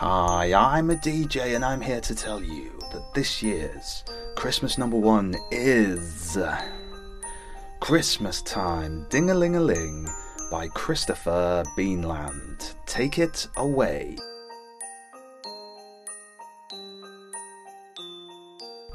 [0.00, 4.04] Hi, I'm a DJ and I'm here to tell you that this year's
[4.36, 6.38] Christmas number one is
[7.80, 10.06] Christmas Time Ding a Ling a Ling
[10.52, 12.76] by Christopher Beanland.
[12.86, 14.16] Take it away.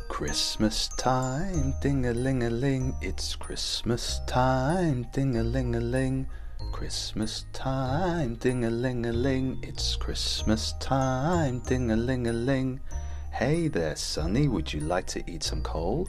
[0.08, 6.30] Christmas time, ding a ling a ling, it's Christmas time, ding a ling a ling.
[6.72, 12.80] Christmas time, ding a ling a ling, it's Christmas time, ding a ling a ling.
[13.32, 16.08] Hey there, Sonny, would you like to eat some coal?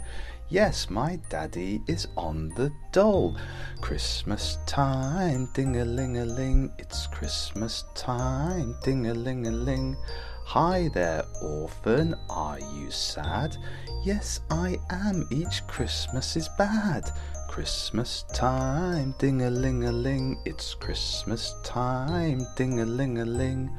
[0.49, 3.37] Yes, my daddy is on the dole.
[3.81, 9.97] Christmas time, ding a ling a ling, it's Christmas time, ding a ling a ling.
[10.45, 13.57] Hi there, orphan, are you sad?
[14.05, 17.11] Yes, I am, each Christmas is bad.
[17.55, 23.71] Christmas time, ding a ling a ling, it's Christmas time, ding a ling a ling.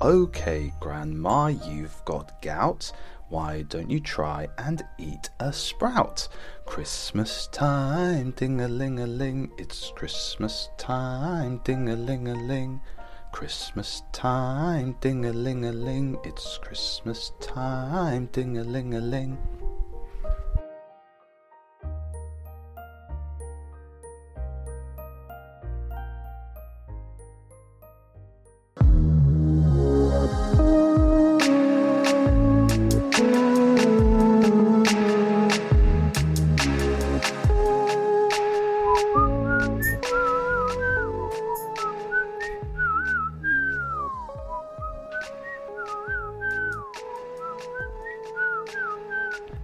[0.00, 2.90] Okay, Grandma, you've got gout.
[3.28, 6.26] Why don't you try and eat a sprout?
[6.64, 12.80] Christmas time, ding a ling a ling, it's Christmas time, ding a ling a ling.
[13.30, 19.36] Christmas time, ding a ling a ling, it's Christmas time, ding a ling a ling.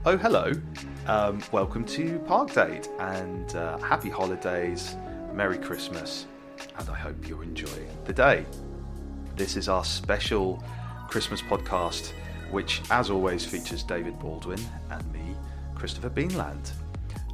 [0.07, 0.53] Oh, hello.
[1.07, 4.97] Um, welcome to Park Date and uh, happy holidays,
[5.33, 6.27] Merry Christmas,
[6.79, 8.45] and I hope you're enjoying the day.
[9.35, 10.63] This is our special
[11.09, 12.13] Christmas podcast,
[12.51, 14.61] which, as always, features David Baldwin
[14.91, 15.35] and me,
[15.75, 16.73] Christopher Beanland.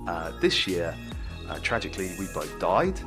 [0.06, 0.94] Uh, this year,
[1.48, 3.00] uh, tragically, we both died,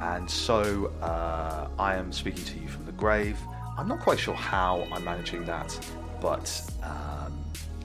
[0.00, 3.38] and so uh, I am speaking to you from the grave.
[3.76, 5.78] I'm not quite sure how I'm managing that,
[6.22, 7.38] but um,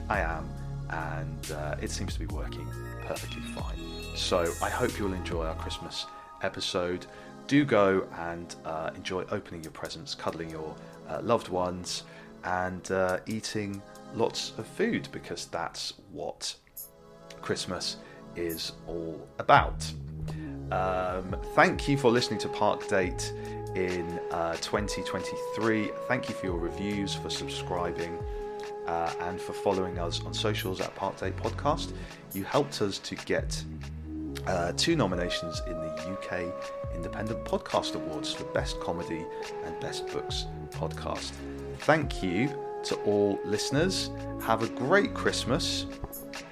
[0.08, 0.48] I am,
[0.90, 2.68] and uh, it seems to be working
[3.06, 3.78] perfectly fine.
[4.14, 6.06] So I hope you'll enjoy our Christmas
[6.42, 7.06] episode.
[7.46, 10.74] Do go and uh, enjoy opening your presents, cuddling your
[11.08, 12.04] uh, loved ones,
[12.44, 13.82] and uh, eating
[14.14, 16.54] lots of food because that's what
[17.42, 17.98] Christmas
[18.36, 19.84] is all about.
[20.70, 23.32] Um, thank you for listening to Park Date
[23.76, 25.90] in uh, 2023.
[26.08, 28.18] Thank you for your reviews, for subscribing,
[28.86, 31.92] uh, and for following us on socials at Park Date Podcast.
[32.32, 33.62] You helped us to get
[34.46, 36.52] uh, two nominations in the UK
[36.94, 39.24] Independent Podcast Awards for Best Comedy
[39.64, 41.32] and Best Books Podcast.
[41.80, 42.48] Thank you
[42.84, 44.10] to all listeners.
[44.42, 45.86] Have a great Christmas.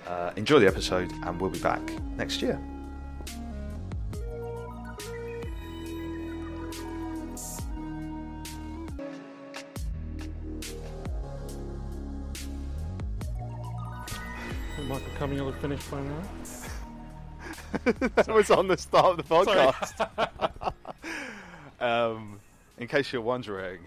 [0.07, 1.81] Uh, enjoy the episode, and we'll be back
[2.17, 2.61] next year.
[14.87, 16.23] Michael Cumming will have finished by now.
[17.85, 20.73] that was on the start of the podcast.
[21.81, 22.39] um,
[22.79, 23.81] in case you're wondering,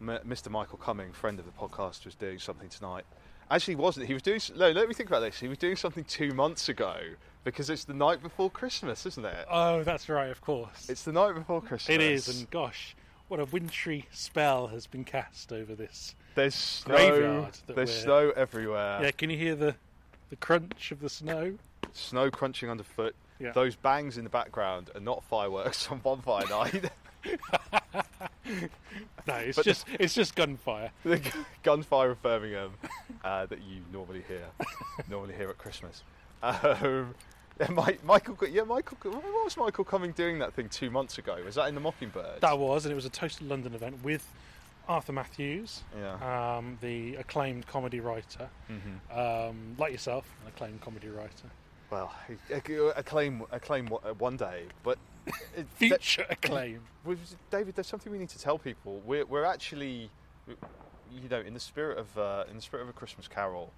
[0.00, 0.50] M- Mr.
[0.50, 3.04] Michael Cumming, friend of the podcast, was doing something tonight.
[3.50, 4.06] Actually, he wasn't.
[4.06, 4.40] He was doing.
[4.56, 5.38] No, let me think about this.
[5.40, 6.96] He was doing something two months ago
[7.44, 9.46] because it's the night before Christmas, isn't it?
[9.50, 10.90] Oh, that's right, of course.
[10.90, 11.94] It's the night before Christmas.
[11.94, 12.96] It is, and gosh,
[13.28, 16.14] what a wintry spell has been cast over this.
[16.34, 17.48] there's snow.
[17.66, 19.00] There's snow everywhere.
[19.02, 19.74] Yeah, can you hear the
[20.30, 21.56] the crunch of the snow?
[21.92, 23.14] Snow crunching underfoot.
[23.38, 23.52] Yeah.
[23.52, 26.90] those bangs in the background are not fireworks on bonfire night.
[29.26, 30.90] No, it's But the- just it's just gunfire.
[31.04, 32.72] the gu- gunfire of Birmingham
[33.24, 34.44] uh, that you normally hear,
[35.10, 36.02] normally hear at Christmas.
[36.42, 37.14] Um,
[37.60, 38.96] yeah, Mi- Michael, yeah, Michael.
[39.10, 41.36] What was Michael Cumming doing that thing two months ago?
[41.44, 42.40] Was that in the Mockingbird?
[42.40, 44.26] That was, and it was a Toast of London event with
[44.88, 46.56] Arthur Matthews, Yeah.
[46.56, 49.18] um, the acclaimed comedy writer, Mm-hmm.
[49.18, 51.50] um, like yourself, an acclaimed comedy writer.
[51.90, 52.12] Well,
[52.96, 54.98] acclaim, acclaim one- uh, one day, but
[55.76, 56.80] Future acclaim.
[57.04, 57.16] Well,
[57.50, 59.00] David, there's something we need to tell people.
[59.04, 60.10] We're, we're actually,
[60.48, 63.72] you know, in the spirit of uh, in the spirit of a Christmas Carol.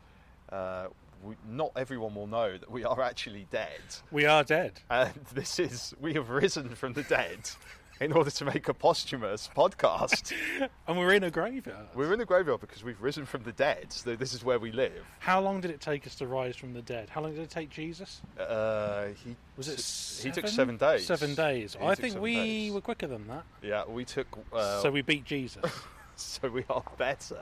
[0.51, 0.89] Uh,
[1.23, 3.81] we, not everyone will know that we are actually dead,
[4.13, 4.81] We are dead.
[4.89, 7.51] and this is we have risen from the dead
[8.01, 10.33] in order to make a posthumous podcast.
[10.87, 11.87] And we're in a graveyard.
[11.95, 13.93] We're in the graveyard because we've risen from the dead.
[13.93, 15.05] So this is where we live.
[15.19, 17.11] How long did it take us to rise from the dead?
[17.11, 18.23] How long did it take Jesus?
[18.41, 20.55] Uh, he Was it He took seven?
[20.55, 21.07] seven days.
[21.07, 21.77] Seven days.
[21.79, 22.73] He I think we days.
[22.73, 23.45] were quicker than that.
[23.63, 24.27] Yeah, we took.
[24.51, 25.63] Uh, so we beat Jesus,
[26.17, 27.39] so we are better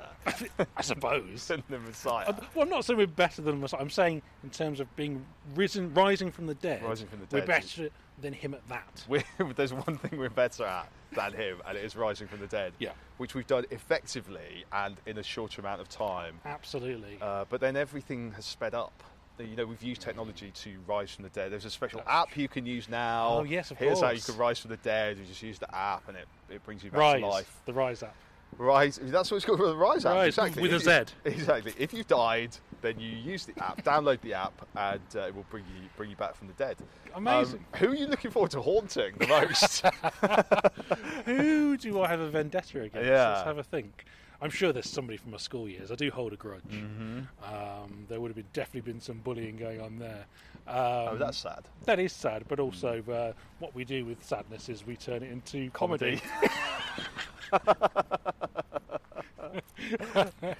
[0.76, 1.46] I suppose.
[1.48, 2.26] than the Messiah.
[2.28, 3.80] Uh, well, I'm not saying we're better than Messiah.
[3.80, 5.24] I'm saying in terms of being
[5.54, 6.82] risen, rising from the dead.
[6.82, 7.42] Rising from the dead.
[7.42, 7.90] We're better
[8.20, 9.04] than him at that.
[9.08, 9.22] we
[9.54, 12.72] there's one thing we're better at than him, and it is rising from the dead.
[12.78, 12.90] Yeah.
[13.18, 16.40] Which we've done effectively and in a shorter amount of time.
[16.44, 17.18] Absolutely.
[17.20, 19.02] Uh, but then everything has sped up.
[19.38, 21.52] You know, we've used technology to rise from the dead.
[21.52, 23.40] There's a special app you can use now.
[23.40, 23.86] Oh, yes, of course.
[23.86, 25.18] Here's how you can rise from the dead.
[25.18, 27.20] You just use the app, and it, it brings you back rise.
[27.20, 27.60] to life.
[27.66, 28.14] The rise up.
[28.58, 28.98] Rise.
[29.02, 29.60] That's what it's called.
[29.60, 30.14] The Rise app.
[30.14, 30.62] Rise, exactly.
[30.62, 31.74] with If a you- Exactly.
[31.78, 33.82] If you've died, then you use the app.
[33.84, 36.76] download the app, and uh, it will bring you bring you back from the dead.
[37.14, 37.64] Amazing.
[37.74, 39.84] Um, who are you looking forward to haunting the most?
[41.24, 43.06] Who do I have a vendetta against?
[43.08, 43.28] Yeah.
[43.28, 44.04] Let's have a think.
[44.40, 45.90] I'm sure there's somebody from my school years.
[45.90, 46.60] I do hold a grudge.
[46.70, 47.20] Mm-hmm.
[47.42, 50.26] Um, there would have been definitely been some bullying going on there.
[50.68, 51.60] Um, oh, that's sad.
[51.84, 55.30] that is sad, but also uh, what we do with sadness is we turn it
[55.32, 56.20] into comedy.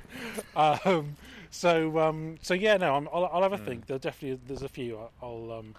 [0.56, 1.16] um,
[1.50, 3.64] so um, so yeah, no, I'm, I'll, I'll have a Hmm.
[3.64, 3.86] think.
[3.86, 4.98] There definitely there's a few.
[4.98, 5.52] I- I'll.
[5.52, 5.74] Um,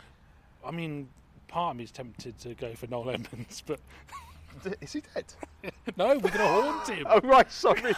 [0.66, 1.08] I mean,
[1.48, 3.80] part of me is tempted to go for Noel Edmonds, but
[4.82, 5.26] Is he dead?
[5.98, 7.06] no, we're going to haunt him.
[7.10, 7.94] Oh right, sorry.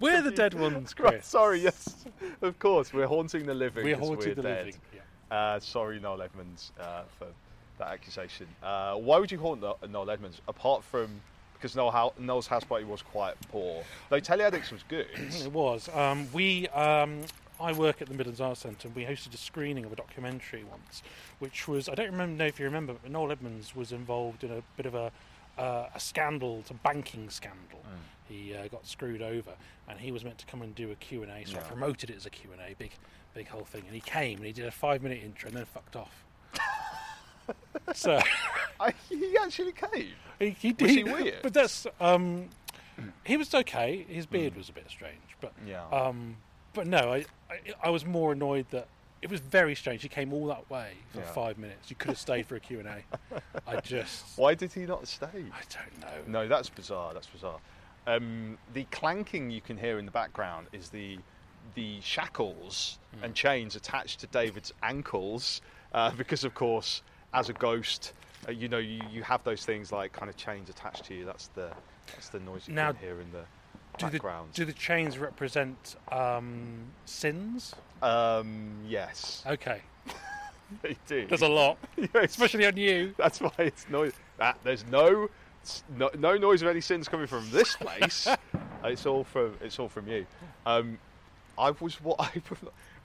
[0.00, 2.04] We're the dead ones, Right, sorry, yes,
[2.42, 2.92] of course.
[2.92, 3.84] We're haunting the living.
[3.84, 4.66] We're haunting we're the dead.
[4.66, 4.80] living.
[4.94, 5.36] Yeah.
[5.36, 7.26] Uh, sorry, Noel Edmonds, uh, for
[7.78, 8.46] that accusation.
[8.62, 11.08] Uh, why would you haunt Noel Edmonds apart from
[11.62, 11.76] because
[12.18, 13.84] Noel's house party was quite poor?
[14.08, 15.06] Though Telly Addicts was good.
[15.16, 15.88] It was.
[15.94, 16.68] Um, we.
[16.68, 17.22] Um,
[17.60, 20.64] I work at the Midlands Arts Centre, and we hosted a screening of a documentary
[20.64, 21.02] once,
[21.38, 24.50] which was I don't remember know if you remember, but Noel Edmonds was involved in
[24.50, 25.12] a bit of a
[25.56, 27.80] uh, a scandal, it's a banking scandal.
[28.28, 29.52] He uh, got screwed over,
[29.88, 31.44] and he was meant to come and do a Q and A.
[31.46, 32.92] So I promoted it as a Q and A, big
[33.34, 33.82] big whole thing.
[33.86, 36.24] And he came and he did a five minute intro and then fucked off.
[37.94, 38.18] so
[38.80, 40.08] I, he actually came.
[40.38, 41.36] he, he Was did, he weird?
[41.42, 42.48] but that's um,
[43.24, 44.04] he was okay.
[44.08, 45.84] His beard was a bit strange, but Yeah.
[45.90, 46.36] um,
[46.74, 48.86] but no, I, I I was more annoyed that
[49.20, 50.02] it was very strange.
[50.02, 51.26] He came all that way for Yeah.
[51.32, 51.90] five minutes.
[51.90, 53.02] You could have stayed for a Q and A.
[53.66, 55.26] I just Why did he not stay?
[55.32, 56.40] I don't know.
[56.42, 57.14] No, that's bizarre.
[57.14, 57.58] That's bizarre.
[58.06, 61.18] Um, the clanking you can hear in the background is the
[61.76, 63.24] the shackles Hmm.
[63.24, 65.60] and chains attached to David's ankles,
[65.94, 67.02] uh, because of course,
[67.34, 68.12] as a ghost,
[68.48, 71.24] uh, you know you, you have those things like kind of chains attached to you.
[71.24, 71.70] That's the
[72.06, 73.44] that's the noise you Now, can hear in the
[73.98, 74.20] Do the,
[74.52, 77.74] do the chains represent um, sins?
[78.02, 79.80] um, yes, Okay,
[80.82, 81.26] they do.
[81.26, 82.10] there's a lot, Yes.
[82.32, 83.14] especially on you.
[83.16, 84.12] That's why it's noise.
[84.38, 85.28] That there's no,
[85.96, 88.26] no no noise of any sins coming from this place.
[88.84, 90.26] it's all from it's all from you.
[90.66, 90.98] Um,
[91.56, 92.30] I was what I,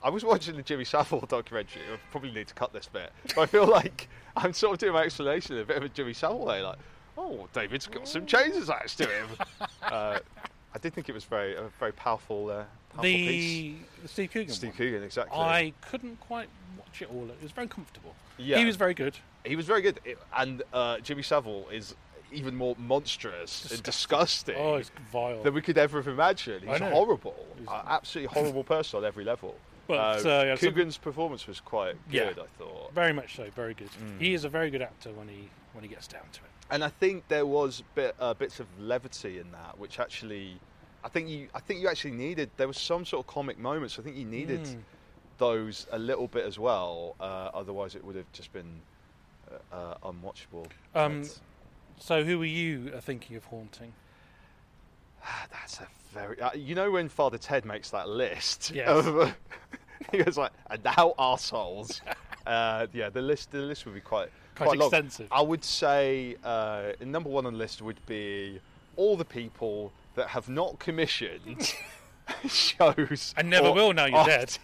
[0.02, 1.82] I was watching the Jimmy Savile documentary.
[1.92, 4.92] I probably need to cut this bit, but I feel like I'm sort of doing
[4.92, 6.62] my explanation in a bit of a Jimmy Savile way.
[6.62, 6.78] Like,
[7.16, 9.26] oh, David's got some chains attached to him.
[9.82, 10.18] uh,
[10.74, 13.02] I did think it was very a very powerful, uh, powerful.
[13.02, 14.54] The, the Steve Coogan.
[14.54, 14.76] Steve one.
[14.76, 15.38] Coogan, exactly.
[15.38, 17.24] I couldn't quite watch it all.
[17.28, 18.14] It was very comfortable.
[18.36, 18.58] Yeah.
[18.58, 19.16] He was very good.
[19.44, 21.94] He was very good, It- and uh, Jimmy Savile is
[22.30, 25.42] even more monstrous and disgusting Oh, it's vile.
[25.42, 26.68] than we could ever have imagined.
[26.68, 29.56] He's horrible, He's- absolutely horrible person on every level.
[29.88, 32.28] But, Uh, uh, yeah, so- Coogan's performance was quite Yeah.
[32.34, 33.48] good, I thought, Very much so.
[33.50, 33.88] Very good.
[33.92, 34.20] Mm.
[34.20, 36.50] He is a very good actor when he when he gets down to it.
[36.70, 40.58] and I think there was bit, uh, bits of levity in that, which actually,
[41.04, 42.50] I think you, I think you actually needed.
[42.56, 43.98] There was some sort of comic moments.
[43.98, 44.82] I think you needed Mm.
[45.38, 47.14] those a little bit as well.
[47.20, 48.82] Uh, otherwise, it would have just been
[49.50, 50.66] uh, uh, unwatchable.
[50.94, 51.24] Um,
[51.98, 53.92] So, who are you uh, thinking of haunting?
[55.50, 56.40] That's a very.
[56.40, 58.72] Uh, you know when Father Ted makes that list?
[58.74, 58.88] Yes.
[58.88, 59.34] Of,
[60.12, 62.00] he was like, and now arseholes.
[62.46, 64.88] Uh, yeah, the list the list would be quite Quite long.
[64.88, 65.28] extensive.
[65.30, 68.58] I would say uh, number one on the list would be
[68.96, 71.74] all the people that have not commissioned
[72.48, 74.56] shows And never will now you're dead.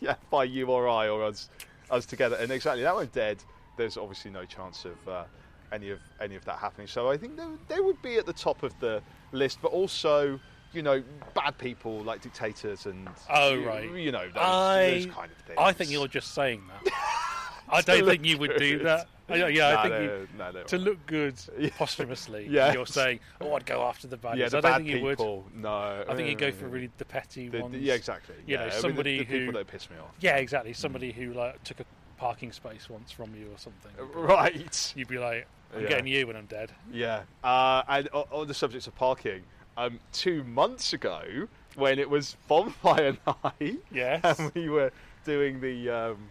[0.00, 1.48] yeah, by you or I or us
[1.90, 2.36] us together.
[2.36, 3.38] And exactly that one dead.
[3.76, 5.24] There's obviously no chance of uh,
[5.72, 6.86] any of any of that happening.
[6.86, 9.72] So I think they, would- they would be at the top of the list, but
[9.72, 10.40] also.
[10.74, 13.90] You know, bad people like dictators and Oh, you, right.
[13.90, 15.58] you know those, I, those kind of things.
[15.58, 16.92] I think you're just saying that.
[17.70, 19.06] I don't think you would do that.
[19.30, 20.62] I, yeah, I think no, you, no, no.
[20.64, 21.36] to look good
[21.78, 22.74] posthumously, Yes.
[22.74, 25.02] you're saying, "Oh, I'd go after the baddies." yeah, the I don't bad think you
[25.04, 25.16] would.
[25.16, 25.46] people.
[25.54, 27.72] No, I think you'd go for really the petty The- ones.
[27.72, 28.34] the- yeah, exactly.
[28.46, 30.10] You yeah, know, I mean, the- somebody who people that piss me off.
[30.20, 30.72] Yeah, exactly.
[30.72, 30.76] Mm.
[30.76, 31.84] Somebody who like took a
[32.18, 33.92] parking space once from you or something.
[34.14, 34.92] Right.
[34.96, 35.88] You'd be like, "I'm Yeah.
[35.88, 37.22] getting you when I'm dead." Yeah.
[37.42, 39.44] Uh, and on the subject of parking,
[39.76, 44.38] um, two months ago, when it was bonfire night, Yes.
[44.38, 44.90] and we were
[45.24, 46.28] doing the um,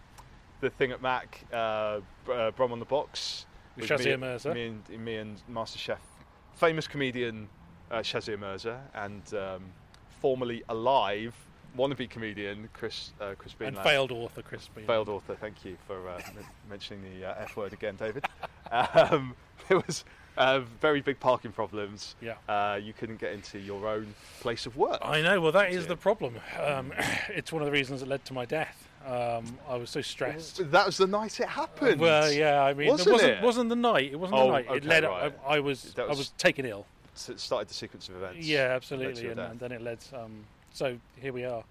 [0.60, 2.02] the thing at Mac, uh,
[2.32, 4.54] uh, Brum on the box, With with me, Shazia Mirza.
[4.54, 6.02] me and me and Master Chef,
[6.56, 7.48] famous comedian
[7.92, 9.72] uh, Shazia Mirza, and um,
[10.20, 11.34] formerly alive
[11.78, 14.86] wannabe comedian Chris uh, Chris and failed author Chris Bean.
[14.86, 15.36] failed author.
[15.36, 18.26] Thank you for uh, men- mentioning the uh, F word again, David.
[18.70, 19.34] Um,
[19.70, 20.04] there was
[20.38, 22.16] uh, very big parking problems.
[22.22, 22.34] Yeah.
[22.50, 25.00] Uh, you couldn't get into your own place of work.
[25.02, 25.40] I know.
[25.40, 26.36] Well, that is the problem.
[26.62, 26.92] Um,
[27.30, 28.90] it's one of the reasons that led to my death.
[29.06, 30.70] Um, I was so stressed.
[30.70, 32.02] That was the night it happened.
[32.02, 32.62] Well, yeah.
[32.62, 33.42] I mean, Wasn't it wasn't, it?
[33.42, 34.12] wasn't the night.
[34.12, 34.66] It wasn't Oh, the night.
[34.66, 35.04] It okay, led.
[35.06, 35.34] right.
[35.48, 35.94] I, I was.
[35.94, 36.86] That I was- was taken ill.
[37.14, 38.46] So it started the sequence of events.
[38.46, 39.22] Yeah, led to absolutely.
[39.22, 39.52] your And, death.
[39.52, 40.00] and then it led.
[40.14, 40.44] Um,
[40.78, 41.64] so here we are.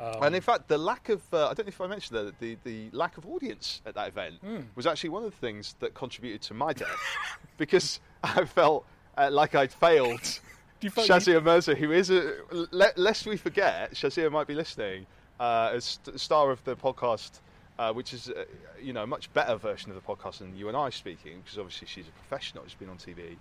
[0.00, 2.38] Um, And in fact, the lack of, uh, I don't know if I mentioned that,
[2.40, 4.60] the, the lack of audience at that event Hmm.
[4.74, 7.00] was actually one of the things that contributed to my death
[7.58, 8.84] because I felt
[9.18, 10.20] uh, like I'd failed
[10.80, 14.54] Do you feel- Shazia Mirza, who is a, le- lest we forget, Shazia might be
[14.54, 15.06] listening,
[15.38, 17.32] uh, as st- star of the podcast,
[17.78, 18.44] uh, which is uh,
[18.80, 21.56] you know a much better version of the podcast than you and I speaking, because
[21.58, 23.36] obviously she's a professional, she's been on TV.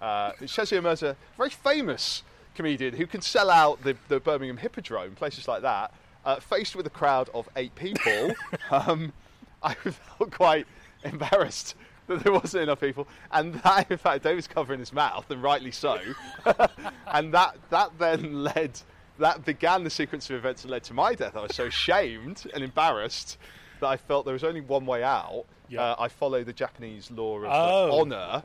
[0.00, 2.22] Uh, Shazia Mirza, very famous
[2.54, 5.92] comedian who can sell out the, the Birmingham Hippodrome, places like that,
[6.24, 8.32] uh, faced with a crowd of eight people.
[8.70, 9.12] um,
[9.62, 10.66] I felt quite
[11.04, 11.74] embarrassed
[12.06, 15.70] that there wasn't enough people, and that, in fact, David's covering his mouth, and rightly
[15.70, 15.98] so.
[17.06, 18.80] and that that then led,
[19.18, 21.36] that began the sequence of events that led to my death.
[21.36, 23.36] I was so ashamed and embarrassed
[23.80, 25.44] that I felt there was only one way out.
[25.68, 25.82] Yeah.
[25.82, 28.00] Uh, I follow the Japanese law of Oh.
[28.00, 28.42] honour.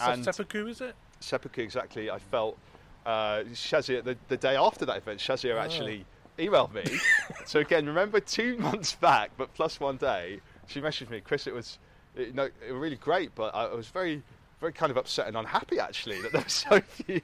[0.00, 0.94] And seppuku, is it?
[1.20, 2.10] seppuku exactly.
[2.10, 2.58] I felt
[3.06, 5.20] uh, Shazia the, the day after that event.
[5.20, 6.04] Shazia actually
[6.38, 6.84] emailed me.
[7.46, 11.46] so again, remember two months back, but plus one day, she messaged me, Chris.
[11.46, 11.78] It was
[12.16, 14.22] you know it was really great, but I was very
[14.58, 17.20] very kind of upset and unhappy actually that there were so few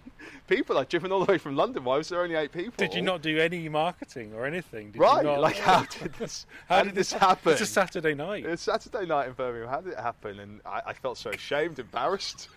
[0.49, 0.77] people.
[0.77, 1.83] I'd driven all the way from London.
[1.83, 2.75] Why was there only eight people?
[2.77, 4.89] Did you not do any marketing or anything?
[4.89, 6.47] Did you Right, not- like how did this?
[6.69, 7.53] how, did this happen?
[7.53, 8.45] It's a Saturday night.
[8.45, 9.71] It's Saturday night in Birmingham.
[9.71, 10.41] How did it happen?
[10.41, 12.49] And I, I felt so ashamed, embarrassed.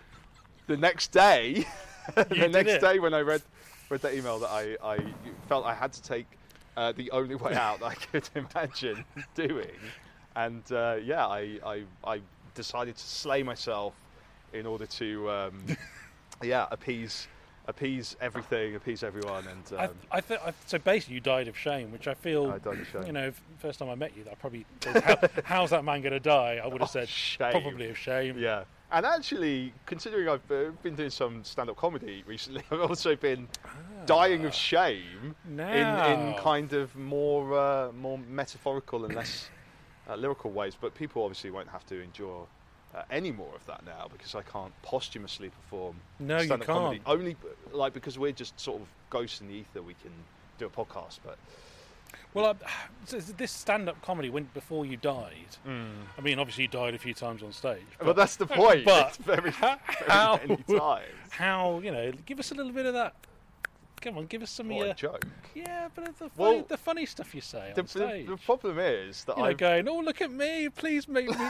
[0.67, 1.65] The next day,
[2.15, 2.81] the next it.
[2.81, 3.41] day when I read
[3.89, 4.99] read that email, that I, I
[5.47, 6.25] felt I had to take
[6.77, 9.69] uh, the only way out that I could imagine doing,
[10.35, 12.21] and uh, yeah, I, I I
[12.53, 13.93] decided to slay myself
[14.53, 15.53] in order to um,
[16.43, 17.27] yeah appease
[17.67, 21.57] appease everything, appease everyone, and I, um, I th- I, so basically, you died of
[21.57, 22.51] shame, which I feel.
[22.51, 23.03] I died of shame.
[23.07, 24.65] You know, first time I met you, that probably
[25.03, 26.59] how, how's that man going to die?
[26.63, 27.51] I would have Oh, said shame.
[27.51, 28.37] probably of shame.
[28.37, 28.65] Yeah.
[28.91, 33.47] And actually, considering I've uh, been doing some stand-up comedy recently, I've also been
[34.05, 39.49] dying of shame in, in kind of more uh, more metaphorical and less
[40.07, 40.77] uh, lyrical ways.
[40.79, 42.45] But people obviously won't have to endure
[42.93, 46.97] uh, any more of that now because I can't posthumously perform No, you stand-up comedy.
[47.03, 47.09] can't.
[47.19, 47.35] Only
[47.73, 49.81] like because we're just sort of ghosts in the ether.
[49.81, 50.11] We can
[50.59, 51.37] do a podcast, but
[52.33, 52.53] Well, I,
[53.37, 55.57] this stand-up comedy went before you died.
[55.67, 55.89] Mm.
[56.17, 57.85] I mean, obviously you died a few times on stage.
[57.99, 58.85] but that's the point.
[58.85, 59.77] but It's very, how,
[60.37, 61.05] very many times.
[61.29, 62.11] how you know?
[62.25, 63.13] Give us a little bit of that.
[64.01, 65.25] Come on, give us some of What a your joke.
[65.55, 68.25] yeah, but the funny, Well, the funny stuff you say The, on stage.
[68.27, 71.27] the, the problem is that you know, I going, oh look at me, please make
[71.27, 71.35] me,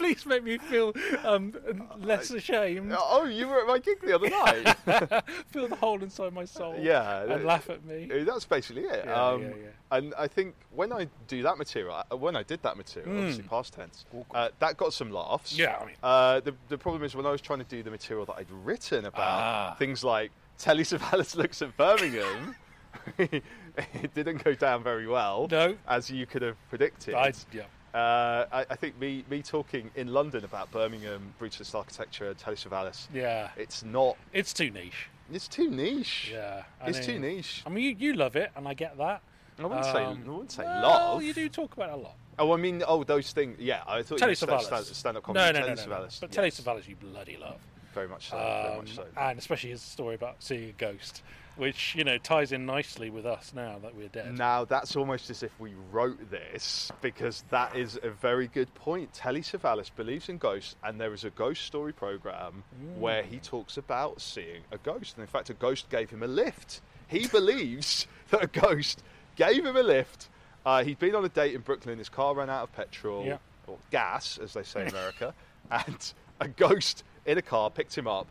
[0.00, 1.54] please make me feel um,
[1.98, 5.24] less ashamed, Oh, you were at my gig the other night.
[5.48, 8.08] feel the hole inside my soul, yeah, and that- laugh at me.
[8.24, 9.04] That's basically it.
[9.04, 9.54] Yeah, um, yeah, yeah.
[9.92, 13.42] And I think when I do that material, uh, when I did that material, obviously
[13.44, 14.04] past tense,
[14.34, 15.52] uh, that got some laughs.
[15.56, 17.90] Yeah, I mean- Uh, the, the problem is when I was trying to do the
[17.90, 19.76] material that I'd written about Ah.
[19.78, 22.54] things like Telly Savalas looks at Birmingham,
[23.18, 25.46] it didn't go down very well.
[25.50, 25.76] No.
[25.86, 27.14] As you could have predicted.
[27.14, 27.62] I, yeah.
[27.94, 32.56] Uh, I, I think me, me talking in London about Birmingham, brutalist architecture, and Telly
[32.56, 34.16] Savalas, Yeah, it's not.
[34.32, 35.08] it's too niche.
[35.32, 36.30] It's too niche.
[36.32, 37.62] Yeah, I It's too niche.
[37.66, 39.22] I mean, you, you love it, and I get that.
[39.58, 40.04] I wouldn't say.
[40.04, 40.82] Um, I wouldn't say well,
[41.14, 41.22] love.
[41.22, 42.14] You do talk about it a lot.
[42.38, 43.58] Oh, I mean, oh, those things.
[43.60, 44.62] Yeah, I thought Telly you Savalas.
[44.62, 45.52] stand, stand-up No, comedy.
[45.52, 46.02] no, no, Telly no, no.
[46.06, 46.60] Savalas, But Telly yes.
[46.60, 47.60] Savalas, you bloody love.
[47.94, 48.36] Very much so.
[48.36, 49.02] very much so.
[49.02, 51.22] Um, and especially his story about seeing a ghost,
[51.60, 54.36] which you know ties in nicely with us now that we're dead.
[54.36, 59.12] Now that's almost as if we wrote this because that is a very good point.
[59.12, 62.64] Telly Savalas believes in ghosts, and there is a ghost story program
[62.98, 66.26] where he talks about seeing a ghost, and in fact, a ghost gave him a
[66.26, 66.80] lift.
[67.08, 69.02] He believes that a ghost
[69.36, 70.28] gave him a lift.
[70.64, 71.98] Uh, he'd been on a date in Brooklyn.
[71.98, 73.38] His car ran out of petrol Yeah.
[73.66, 75.34] or gas, as they say in America,
[75.70, 78.26] and a ghost in a car picked him up.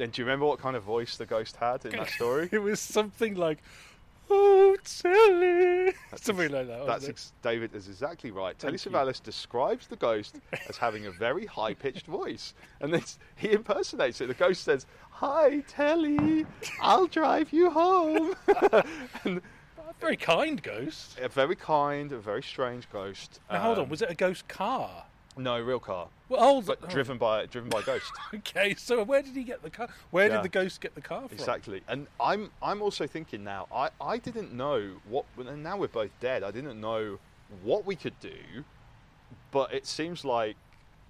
[0.00, 2.48] Then, do you remember what kind of voice the ghost had in that story?
[2.50, 3.58] It was something like,
[4.30, 6.86] "Oh, Telly," something like that.
[6.86, 8.58] That's ex- David is exactly right.
[8.58, 8.78] Telly.
[8.78, 10.36] Savalas describes the ghost
[10.70, 14.28] as having a very high pitched voice, and this, he impersonates it.
[14.28, 16.46] The ghost says, "Hi, Telly,
[16.80, 18.34] I'll drive you home."
[19.24, 19.42] and
[19.76, 21.18] A very kind ghost.
[21.20, 23.38] a very kind, a very strange ghost.
[23.50, 25.04] Now, hold on, Um, was it a ghost car?
[25.36, 28.10] No real car, Well, hold but oh, driven by driven by a ghost.
[28.34, 29.88] Okay, so where did he get the car?
[30.10, 30.36] Where Yeah.
[30.36, 31.32] did the ghost get the car from?
[31.32, 33.66] Exactly, and I'm I'm also thinking now.
[33.72, 36.42] I I didn't know what, and now we're both dead.
[36.42, 37.18] I didn't know
[37.62, 38.64] what we could do,
[39.50, 40.56] but it seems like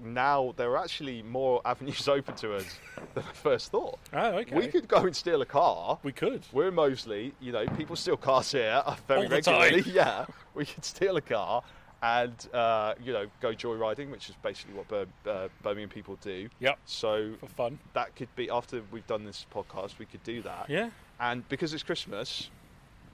[0.02, 2.78] now there are actually more avenues open to us
[3.14, 3.98] than I first thought.
[4.12, 4.54] Oh, okay.
[4.56, 5.98] We could go and steal a car.
[6.02, 6.42] We could.
[6.52, 9.60] We're mostly, you know, people steal cars here uh, very All the time.
[9.60, 9.90] regularly.
[9.94, 10.24] Yeah,
[10.54, 11.62] we could steal a car
[12.02, 16.48] and uh, you know go joyriding, which is basically what Bir- uh, Birmingham people do.
[16.60, 16.78] Yep.
[16.86, 17.78] So For fun.
[17.94, 20.68] that could be after we've done this podcast, we could do that.
[20.68, 20.90] Yeah.
[21.20, 22.48] And because it's Christmas,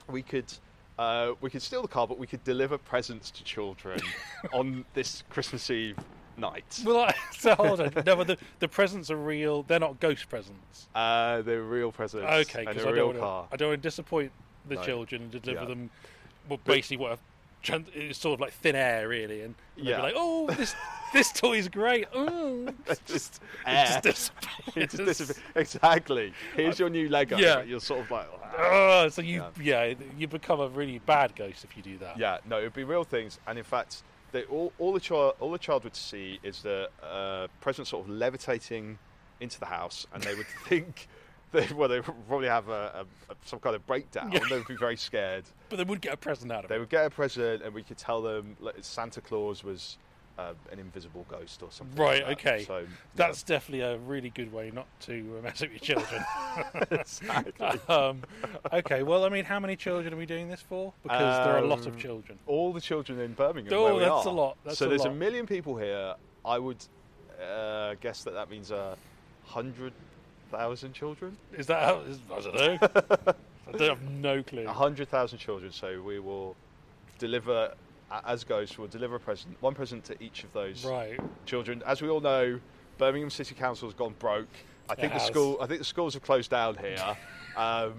[0.09, 0.53] we could
[0.99, 4.01] uh, we could steal the car, but we could deliver presents to children
[4.53, 5.97] on this Christmas Eve
[6.39, 6.81] night.
[6.85, 7.93] Well, I, so hold on.
[8.07, 9.63] No, but the, the presents are real.
[9.65, 10.89] They're not ghost presents.
[10.95, 12.27] Uh, they're real presents.
[12.49, 14.31] Okay, because a I don't wanna- I don't want to disappoint
[14.69, 14.83] the No.
[14.85, 15.67] children and deliver Yeah.
[15.69, 15.91] them.
[16.49, 17.19] Well, basically, what I've
[17.63, 19.97] tran- it's sort of like thin air, really, and they'll Yeah.
[19.97, 20.75] be like, "Oh, this
[21.13, 24.33] this toy's great." Oh, It's just it just
[24.77, 25.41] It just disappears.
[25.55, 26.33] Exactly.
[26.55, 27.37] Here's your new Lego.
[27.39, 27.63] Yeah.
[27.63, 28.27] You're sort of like,
[28.59, 29.95] Oh, so you yeah.
[30.17, 32.19] you become a really bad ghost if you do that.
[32.19, 34.03] Yeah, no, it'd be real things, and in fact,
[34.33, 38.05] they, all, all the child all the child would see is the uh, present sort
[38.07, 38.99] of levitating
[39.41, 41.07] into the house, and they would think
[41.57, 44.31] they well they would probably have a, a, a- some kind of breakdown.
[44.33, 44.41] Yeah.
[44.49, 45.45] They would be very scared.
[45.69, 46.77] but they would get a present out of They it.
[46.77, 49.99] They would get a present, and we could tell them like, Santa Claus was
[50.39, 51.97] uh, an invisible ghost or something.
[52.03, 52.23] Right.
[52.27, 52.55] like that.
[52.55, 52.65] Okay.
[52.65, 56.23] So That's definitely a really good way not to uh, mess up your children.
[56.91, 57.67] exactly.
[57.89, 58.23] um,
[58.73, 59.03] okay.
[59.03, 60.93] Well, I mean, how many children are we doing this for?
[61.03, 62.39] Because there are a lot of Um, children.
[62.47, 63.73] all the children in Birmingham.
[63.75, 64.29] Oh, that's are.
[64.29, 66.15] a lot, that's so a there's a million people here.
[66.45, 66.85] I would
[67.43, 68.97] uh, guess that that means a
[69.45, 69.93] hundred
[70.51, 71.37] thousand children.
[71.57, 72.01] Is that how?
[72.01, 72.79] Is, I don't know.
[73.69, 74.65] I don't have no clue.
[74.67, 75.73] A hundred thousand children.
[75.73, 76.57] So we will
[77.19, 77.75] deliver
[78.27, 78.79] as ghosts.
[78.79, 81.19] We'll deliver a present, one present to each of those Right.
[81.47, 81.83] children.
[81.87, 82.61] As we all know,
[82.99, 84.49] Birmingham City Council has gone broke.
[84.89, 85.27] I think the has.
[85.29, 85.59] school.
[85.61, 87.17] I think the schools have closed down here.
[87.57, 87.95] Um,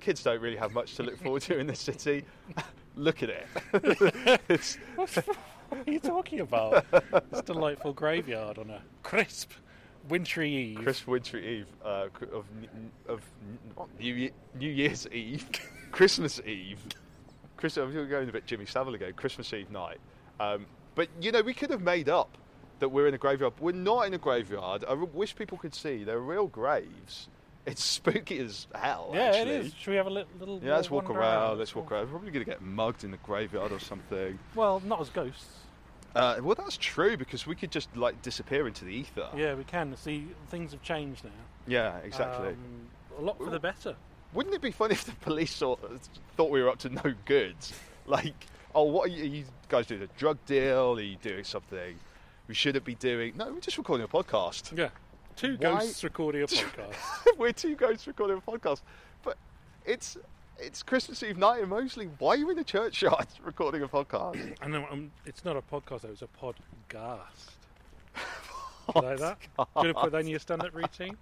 [0.00, 2.24] kids don't really have much to look forward to in the city.
[2.96, 4.78] look at it.
[4.96, 6.84] What are you talking about?
[7.30, 9.52] this delightful graveyard on a crisp,
[10.08, 10.78] wintry eve.
[10.82, 12.44] Crisp Wintry Eve uh, of
[13.08, 13.20] of
[13.98, 15.46] New Ye- New Year's Eve,
[15.92, 16.78] Christmas Eve.
[17.56, 19.12] Chris, I'm going a bit Jimmy Savile again.
[19.12, 19.98] Christmas Eve night.
[20.40, 22.36] Um, but you know, we could have made up
[22.80, 23.52] that we're in a graveyard.
[23.60, 24.84] We're not in a graveyard.
[24.88, 26.02] I wish people could see.
[26.04, 27.28] They're real graves.
[27.64, 29.12] It's spooky as hell.
[29.14, 29.40] Yeah, actually.
[29.42, 29.74] it is.
[29.78, 30.30] Should we have a little?
[30.40, 31.58] little Yeah, let's walk wander around.
[31.58, 32.06] Let's walk around.
[32.06, 34.36] We're probably going to get mugged in the graveyard or something.
[34.56, 35.46] Well, not as ghosts.
[36.14, 39.28] Uh, well, that's true because we could just like disappear into the ether.
[39.36, 39.96] Yeah, we can.
[39.96, 41.30] See, things have changed now.
[41.66, 42.48] Yeah, exactly.
[42.48, 43.94] Um, a lot for the better.
[44.34, 45.80] Wouldn't it be funny if the police thought,
[46.36, 47.56] thought we were up to no good?
[48.06, 48.34] Like,
[48.74, 50.02] oh, what are you, you guys doing?
[50.02, 50.98] A drug deal?
[50.98, 51.96] Are you doing something
[52.48, 53.34] we shouldn't be doing?
[53.36, 54.76] No, we're just recording a podcast.
[54.76, 54.88] Yeah.
[55.36, 56.94] Two Why- ghosts recording a podcast.
[57.38, 58.82] we're two ghosts recording a podcast.
[59.22, 59.38] But
[59.86, 60.16] it's
[60.62, 62.08] it's Christmas Eve night in Moseley.
[62.18, 64.56] Why are you in a churchyard recording a podcast?
[64.62, 67.50] and then, um, it's not a podcast, though, it's a podcast.
[68.94, 69.38] like that?
[69.40, 71.16] Do you want to put that in your stand up routine?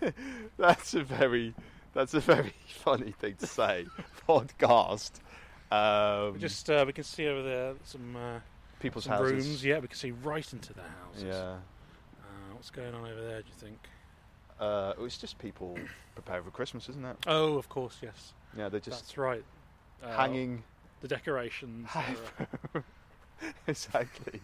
[0.58, 1.54] that's a very
[1.94, 3.86] that's a very funny thing to say.
[4.28, 5.12] podcast.
[5.70, 8.40] Um, Just uh, we can see over there some, uh,
[8.80, 9.46] people's some houses.
[9.46, 9.64] rooms.
[9.64, 11.22] Yeah, we can see right into the houses.
[11.24, 11.54] Yeah.
[12.20, 13.42] Uh, what's going on over there?
[13.42, 13.78] Do you think?
[14.60, 15.76] Uh, it's just people
[16.14, 17.16] preparing for Christmas, isn't it?
[17.26, 18.32] Oh, of course, yes.
[18.56, 19.42] Yeah, they're just That's right.
[20.02, 20.62] Uh, hanging
[21.00, 21.88] the decorations.
[23.66, 24.40] exactly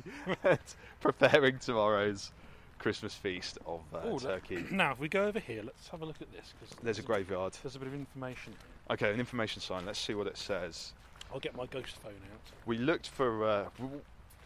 [1.01, 2.31] preparing tomorrow's
[2.79, 4.57] Christmas feast of uh, Ooh, turkey.
[4.57, 6.55] let- now, if we go over here, let's have a look at this.
[6.61, 7.55] Cause There's a graveyard.
[7.63, 8.55] There's a bit of information.
[8.91, 9.85] Okay, an information sign.
[9.87, 10.93] Let's see what it says.
[11.33, 12.41] I'll get my ghost phone out.
[12.67, 13.45] We looked for.
[13.45, 13.69] Uh,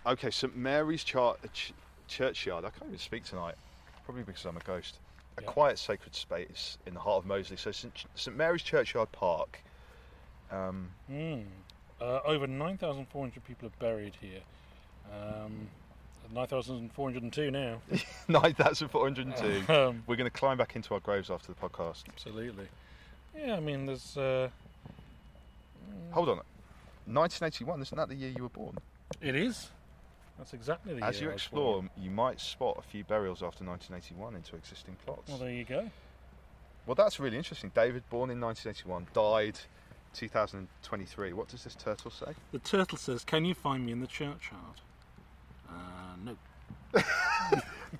[0.06, 1.72] okay, St Mary's Char- Ch-
[2.08, 2.64] Churchyard.
[2.64, 3.54] I can't even speak tonight,
[4.04, 4.98] probably because I'm a ghost.
[5.38, 5.46] A Yeah.
[5.48, 7.56] quiet sacred space in the heart of Moseley.
[7.56, 9.60] So St, St Mary's Churchyard Park.
[10.50, 11.44] Um, Mm.
[12.00, 14.40] Uh, over 9,400 people are buried here.
[15.12, 15.68] Um,
[16.32, 17.80] 9,402 now.
[18.28, 19.64] 9,402.
[19.72, 22.04] Um, We're going to climb back into our graves after the podcast.
[22.08, 22.68] Absolutely.
[23.36, 24.16] Yeah, I mean, there's.
[24.16, 24.48] Uh,
[26.12, 26.36] Hold on.
[27.06, 28.76] 1981, isn't that the year you were born?
[29.20, 29.70] it is.
[30.40, 31.90] That's exactly the As year you I was explore, born.
[31.98, 35.28] you might spot a few burials after 1981 into existing plots.
[35.28, 35.90] Well, there you go.
[36.86, 37.70] Well, that's really interesting.
[37.74, 39.58] David, born in 1981, died
[40.14, 41.34] 2023.
[41.34, 42.32] What does this turtle say?
[42.52, 44.80] The turtle says, "Can you find me in the churchyard?"
[45.68, 45.74] Uh,
[46.24, 46.36] no.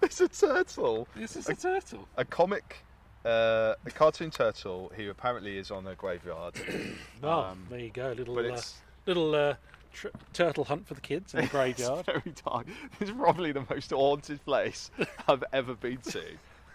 [0.02, 1.06] it's a turtle.
[1.14, 2.08] This is a turtle.
[2.16, 2.78] A comic,
[3.26, 6.54] uh, a cartoon turtle who apparently is on a graveyard.
[7.22, 8.12] Oh, Um, there you go.
[8.12, 8.60] Little, but uh,
[9.04, 9.54] little uh,
[9.92, 12.00] tr- turtle hunt for the kids in the graveyard.
[12.00, 12.66] It's very dark.
[13.00, 14.90] It's probably the most haunted place
[15.28, 16.22] I've ever been to.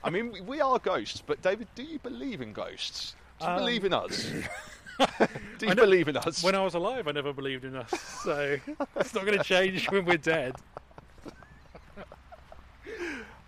[0.03, 3.15] I mean, we, are ghosts, but David, do you believe in ghosts?
[3.39, 4.29] Do you Um, believe in us?
[5.57, 6.43] do you I believe in us?
[6.43, 7.89] when I was alive, I never believed in us,
[8.23, 8.57] so
[8.95, 10.55] it's not going to change when we're dead.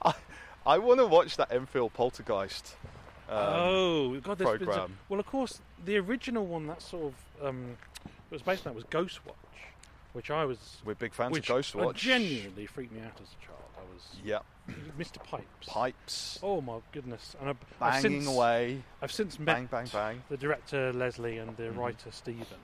[0.04, 0.14] I
[0.66, 2.76] I want to watch that Enfield Poltergeist.
[3.30, 4.98] Um, oh, God, there's been some- programme.
[5.10, 7.78] Well, of course, the original one that sort of um,
[8.30, 9.34] was based on that was Ghostwatch,
[10.14, 10.78] which I was.
[10.86, 11.90] We're big fans which of Ghostwatch.
[11.90, 13.60] uh, genuinely freaked me out as a child.
[13.78, 14.40] I was Yeah,
[15.00, 15.24] Mr.
[15.24, 15.68] Pipes.
[15.68, 17.36] pipes Oh my goodness!
[17.40, 20.24] And I've, I've banging since, away, I've since met bang, bang, bang.
[20.30, 21.78] the director Lesley and the Mhm.
[21.78, 22.60] writer Stephen,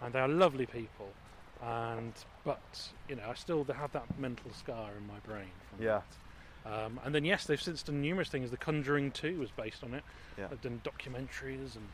[0.00, 1.10] and they are lovely people.
[1.62, 2.12] And
[2.44, 2.60] but
[3.08, 5.50] you know, I still have that mental scar in my brain.
[5.70, 6.00] From Yeah.
[6.00, 6.04] that.
[6.64, 8.50] Um, and then yes, they've since done numerous things.
[8.50, 10.04] The Conjuring Two was based on it.
[10.38, 10.46] Yeah.
[10.48, 11.88] They've done documentaries and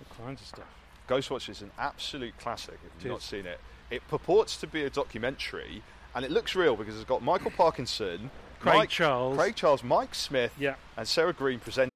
[0.00, 0.66] all kinds of stuff.
[1.08, 2.78] Ghostwatch is an absolute classic.
[2.96, 3.60] If you've not seen it,
[3.90, 5.82] it purports to be a documentary,
[6.14, 9.36] and it looks real because it's got Michael Parkinson, Craig Mike, Charles.
[9.36, 10.74] Craig Charles, Mike Smith, Yeah.
[10.96, 11.90] and Sarah Greene presenting.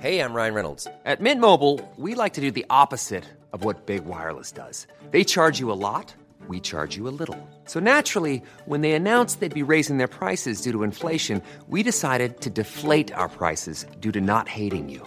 [0.00, 0.86] Hey, I'm Ryan Reynolds.
[1.04, 4.86] At Mint Mobile, we like to do the opposite of what Big Wireless does.
[5.12, 6.14] They charge you a lot,
[6.48, 7.38] we charge you a little.
[7.64, 12.40] So naturally, when they announced they'd be raising their prices due to inflation, we decided
[12.42, 15.06] to deflate our prices due to not hating you.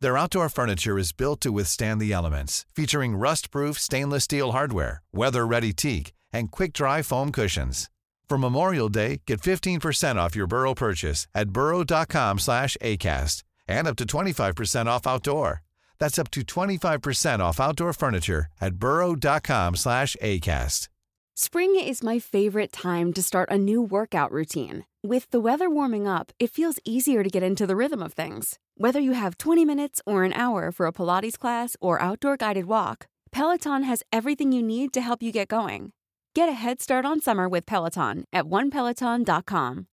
[0.00, 5.74] Their outdoor furniture is built to withstand the elements, featuring rust-proof stainless steel hardware, weather-ready
[5.74, 7.90] teak, and quick-dry foam cushions.
[8.26, 13.96] For Memorial Day, get 15% off your Burrow purchase at burrow.com slash ACAST and up
[13.96, 15.62] to 25% off outdoor.
[15.98, 20.88] That's up to 25% off outdoor furniture at burrow.com slash ACAST.
[21.34, 24.84] Spring is my favorite time to start a new workout routine.
[25.02, 28.58] With the weather warming up, it feels easier to get into the rhythm of things.
[28.80, 32.64] Whether you have 20 minutes or an hour for a Pilates class or outdoor guided
[32.64, 35.92] walk, Peloton has everything you need to help you get going.
[36.34, 39.86] Get a head start on summer with Peloton at onepeloton.com.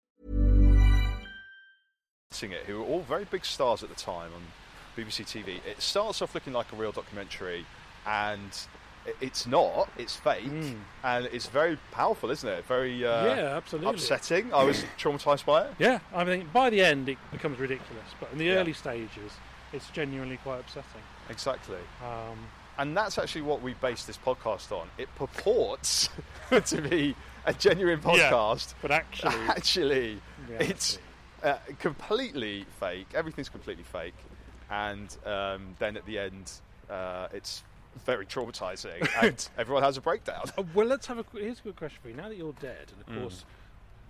[2.51, 4.43] it, who were all very big stars at the time on
[4.95, 5.65] BBC TV.
[5.65, 7.65] It starts off looking like a real documentary,
[8.05, 8.51] and
[9.21, 9.89] it's not.
[9.97, 10.79] It's fake, Mm.
[11.03, 12.65] and it's very powerful, isn't it?
[12.65, 13.91] Very uh, Yeah, absolutely.
[13.93, 14.53] upsetting.
[14.53, 15.73] I was traumatized by it.
[15.79, 18.55] Yeah, I mean, by the end it becomes ridiculous, but in the Yeah.
[18.55, 19.31] early stages,
[19.73, 21.01] it's genuinely quite upsetting.
[21.29, 21.79] Exactly.
[22.03, 22.37] Um,
[22.77, 24.89] And that's actually what we base this podcast on.
[24.97, 26.09] It purports
[26.65, 27.15] to be
[27.45, 30.71] a genuine Yeah, podcast, but actually, actually, reality.
[30.71, 30.99] it's
[31.41, 33.07] uh, completely fake.
[33.13, 34.15] Everything's completely fake,
[34.69, 36.51] and um, then at the end,
[36.89, 37.63] uh, it's
[38.05, 40.43] very traumatizing, and everyone has a breakdown.
[40.57, 41.25] Oh, well, let's have a.
[41.33, 42.15] Here's a good question for you.
[42.15, 43.21] Now that you're dead, and of Mm.
[43.21, 43.45] course,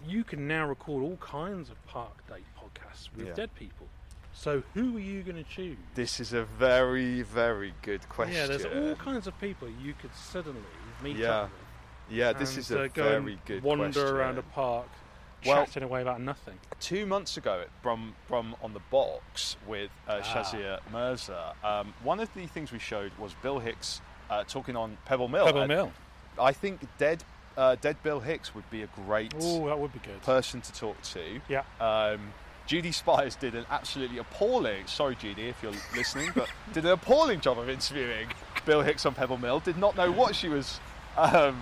[0.07, 3.33] you can now record all kinds of park date podcasts with Yeah.
[3.33, 3.87] dead people.
[4.33, 5.77] So who are you going to choose?
[5.93, 8.35] This is a very, very good question.
[8.35, 10.59] Yeah, there's all kinds of people you could suddenly
[11.01, 11.31] meet Yeah.
[11.43, 11.61] up with.
[12.17, 14.15] Yeah, this is a uh, go very good wander question.
[14.15, 14.89] around a park,
[15.45, 16.59] Well- chatting away about nothing.
[16.79, 22.19] two months ago at Brum Brum on the Box with uh, Shazia Mirza, um, one
[22.19, 25.45] of the things we showed was Bill Hicks uh, talking on Pebble Mill.
[25.45, 25.91] Pebble Mill.
[26.39, 27.23] I think dead
[27.57, 30.21] uh, dead Bill Hicks would be a great Oh, that would be good.
[30.23, 31.39] person to talk to.
[31.47, 31.63] Yeah.
[31.79, 32.33] Um,
[32.67, 34.87] Judi Spiers did an absolutely appalling.
[34.87, 38.27] Sorry, Judi, if you're listening, but did an appalling job of interviewing
[38.65, 39.59] Bill Hicks on Pebble Mill.
[39.59, 40.79] Did not know what she was
[41.15, 41.61] um,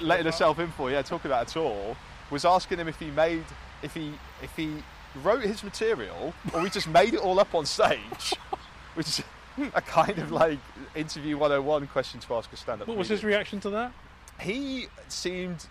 [0.00, 0.90] letting herself in for.
[0.90, 1.96] Yeah, talking about at all.
[2.30, 3.44] Was asking him if he made,
[3.82, 4.12] if he,
[4.42, 4.82] if he
[5.22, 8.34] wrote his material, or he just made it all up on stage,
[8.94, 9.22] which is
[9.74, 10.58] a kind of like
[10.94, 12.88] interview 101 question to ask a stand-up.
[12.88, 13.92] What was comedian his reaction to that?
[14.40, 15.66] he seemed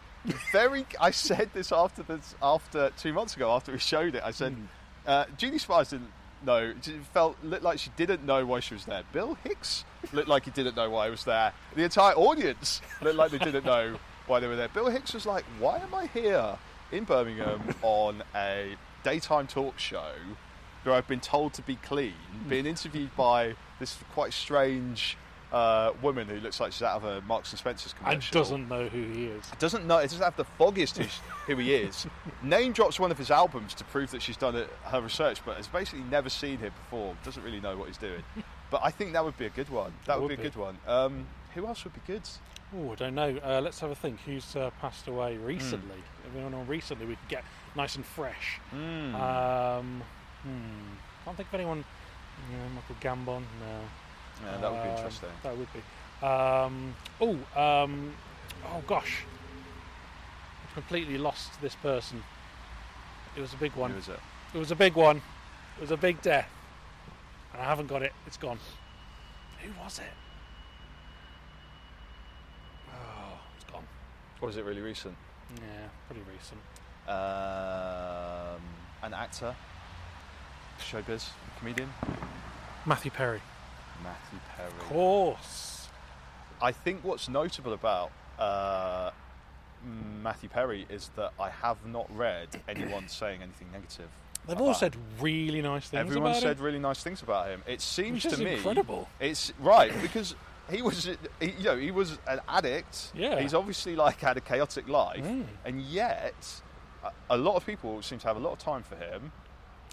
[0.51, 0.85] very.
[0.99, 4.23] I said this after this after two months ago after we showed it.
[4.23, 4.55] I said,
[5.05, 6.11] uh, Judi Spiers didn't
[6.43, 6.73] know.
[6.75, 9.03] It felt looked like she didn't know why she was there.
[9.11, 11.53] Bill Hicks looked like he didn't know why he was there.
[11.75, 14.67] The entire audience looked like they didn't know why they were there.
[14.69, 16.57] Bill Hicks was like, "Why am I here
[16.91, 20.11] in Birmingham on a daytime talk show?"
[20.83, 22.13] Where I've been told to be clean,
[22.47, 25.17] being interviewed by this quite strange
[25.51, 28.69] uh, woman who looks like she's out of a Marks and Spencer's commercial And doesn't
[28.69, 29.49] know who he is.
[29.57, 30.97] doesn't know, it doesn't have the foggiest
[31.47, 32.05] who, he is.
[32.43, 35.57] Name drops one of his albums to prove that she's done it, her research, but
[35.57, 37.17] has basically never seen him perform.
[37.23, 38.21] Doesn't really know what he's doing.
[38.71, 39.93] But I think that would be a good one.
[40.05, 40.43] That would, Would be a be.
[40.43, 40.77] good one.
[40.87, 42.23] Um, who else would be good?
[42.73, 43.37] Oh, I don't know.
[43.43, 44.19] Uh, let's have a think.
[44.21, 45.95] Who's uh, passed away recently?
[45.97, 46.35] Hmm.
[46.37, 47.43] Anyone on recently we could get
[47.75, 48.59] nice and fresh.
[48.73, 49.13] Mm.
[49.15, 50.03] Um,
[50.43, 50.93] hmm.
[51.23, 51.83] Can't think of anyone.
[52.51, 53.43] Yeah, Michael Gambon.
[53.59, 54.45] No.
[54.45, 55.29] yeah, that would be Um, interesting.
[55.43, 56.25] That would be.
[56.25, 58.13] Um, oh, um,
[58.67, 59.19] oh gosh.
[60.67, 62.23] I've completely lost this person.
[63.37, 63.91] It was a big one.
[63.91, 64.19] Who is it?
[64.53, 65.17] It was a big one.
[65.77, 66.49] It was a big death.
[67.53, 68.11] And I haven't got it.
[68.27, 68.59] It's gone.
[69.61, 70.05] Who was it?
[72.93, 73.83] Oh, it's gone.
[74.41, 75.15] Or is it really recent?
[75.55, 76.59] Yeah, pretty recent.
[77.07, 78.61] Um,
[79.03, 79.55] an actor,
[80.79, 81.89] showbiz, comedian,
[82.85, 83.41] Matthew Perry.
[84.03, 84.69] Matthew Perry.
[84.69, 85.87] Of course.
[86.61, 89.11] I think what's notable about uh,
[90.21, 94.09] Matthew Perry is that I have not read anyone saying anything negative.
[94.47, 96.63] They've all said really nice things Everyone about said him.
[96.63, 97.63] really nice things about him.
[97.65, 99.09] It seems Which to me incredible.
[99.19, 100.35] It's right because
[100.71, 101.05] he was,
[101.39, 103.11] he, you know, he was an addict.
[103.15, 103.39] Yeah.
[103.39, 105.45] He's obviously like had a chaotic life, Mm.
[105.65, 106.61] and yet
[107.03, 109.31] a, a lot of people seem to have a lot of time for him.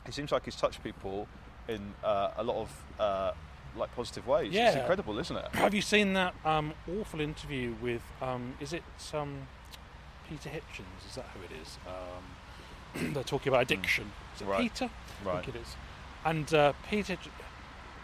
[0.06, 1.28] He seems like he's touched people
[1.68, 3.32] in uh, a lot of uh,
[3.76, 4.52] like positive ways.
[4.52, 4.68] Yeah.
[4.68, 5.48] It's incredible, isn't it?
[5.54, 8.82] Have you seen that um, awful interview with, um, is it
[9.14, 9.46] um,
[10.28, 11.08] Peter Hitchens?
[11.08, 11.78] Is that who it is?
[11.87, 14.11] Um, they're talking about addiction.
[14.35, 14.50] Is it Hmm.
[14.50, 14.61] Right.
[14.62, 14.90] Peter?
[15.26, 15.76] I think it is.
[16.24, 17.16] And uh, Peter,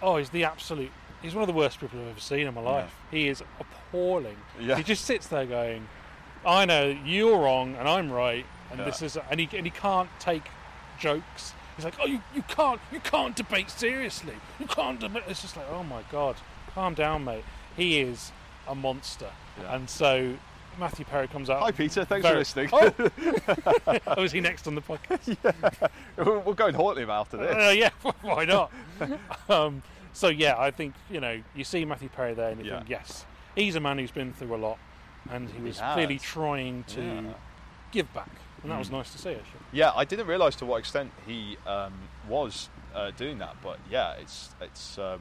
[0.02, 2.60] oh, he's the absolute, he's one of the worst people I've ever seen in my
[2.60, 2.94] life.
[3.10, 4.36] He is appalling.
[4.60, 4.76] Yeah.
[4.76, 5.88] He just sits there going,
[6.46, 8.84] I know you're wrong and I'm right, and Yeah.
[8.86, 10.44] this is, and he, and he can't take
[10.98, 11.52] jokes.
[11.76, 14.34] He's like, oh, you, you can't, you can't debate seriously.
[14.58, 15.22] You can't debate.
[15.28, 16.36] It's just like, oh my god,
[16.74, 17.44] calm down, mate.
[17.76, 18.32] He is
[18.66, 19.76] a monster, Yeah.
[19.76, 20.34] and so
[20.78, 21.60] Matthew Perry comes out.
[21.60, 22.04] Hi, Peter.
[22.04, 22.68] Thanks very- for listening.
[22.72, 25.36] Oh, oh, is he next on the podcast?
[26.16, 27.54] We'll we'll go and haunt him after this.
[27.54, 27.90] Uh, yeah,
[28.22, 28.72] why not?
[29.48, 29.82] um,
[30.18, 32.78] so yeah, I think you know you see Matthew Perry there, and you Yeah.
[32.78, 34.78] think yes, he's a man who's been through a lot,
[35.30, 35.94] and he was has.
[35.94, 37.32] clearly trying to Yeah.
[37.92, 38.28] Give back,
[38.62, 39.60] and that was nice to see actually.
[39.72, 41.92] Yeah, I didn't realise to what extent he um,
[42.28, 45.20] was uh, doing that, but yeah, it's it's um,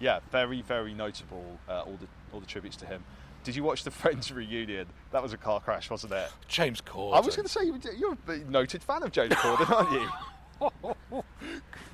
[0.00, 1.58] yeah very very notable.
[1.68, 3.04] Uh, all the all the tributes to him.
[3.44, 4.86] Did you watch the Friends reunion?
[5.12, 6.28] That was a car crash, wasn't it?
[6.48, 7.14] James Corden.
[7.16, 10.10] I was going to say you- you're a noted fan of James Corden, aren't you?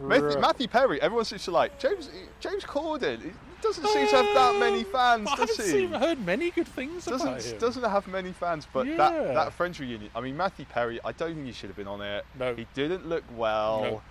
[0.01, 1.01] Matthew, Matthew Perry.
[1.01, 2.09] Everyone seems to like James
[2.40, 3.20] James Corden.
[3.22, 3.31] He
[3.62, 5.70] doesn't seem to have that many fans, I does haven't he?
[5.87, 7.59] seen, heard many good things about doesn't him.
[7.61, 8.96] doesn't have many fans, but Yeah.
[8.96, 10.11] that that Friends reunion.
[10.14, 10.98] I mean, Matthew Perry.
[11.05, 12.25] I don't think he should have been on it.
[12.38, 12.55] No.
[12.55, 13.81] he didn't look well.
[13.83, 14.03] No.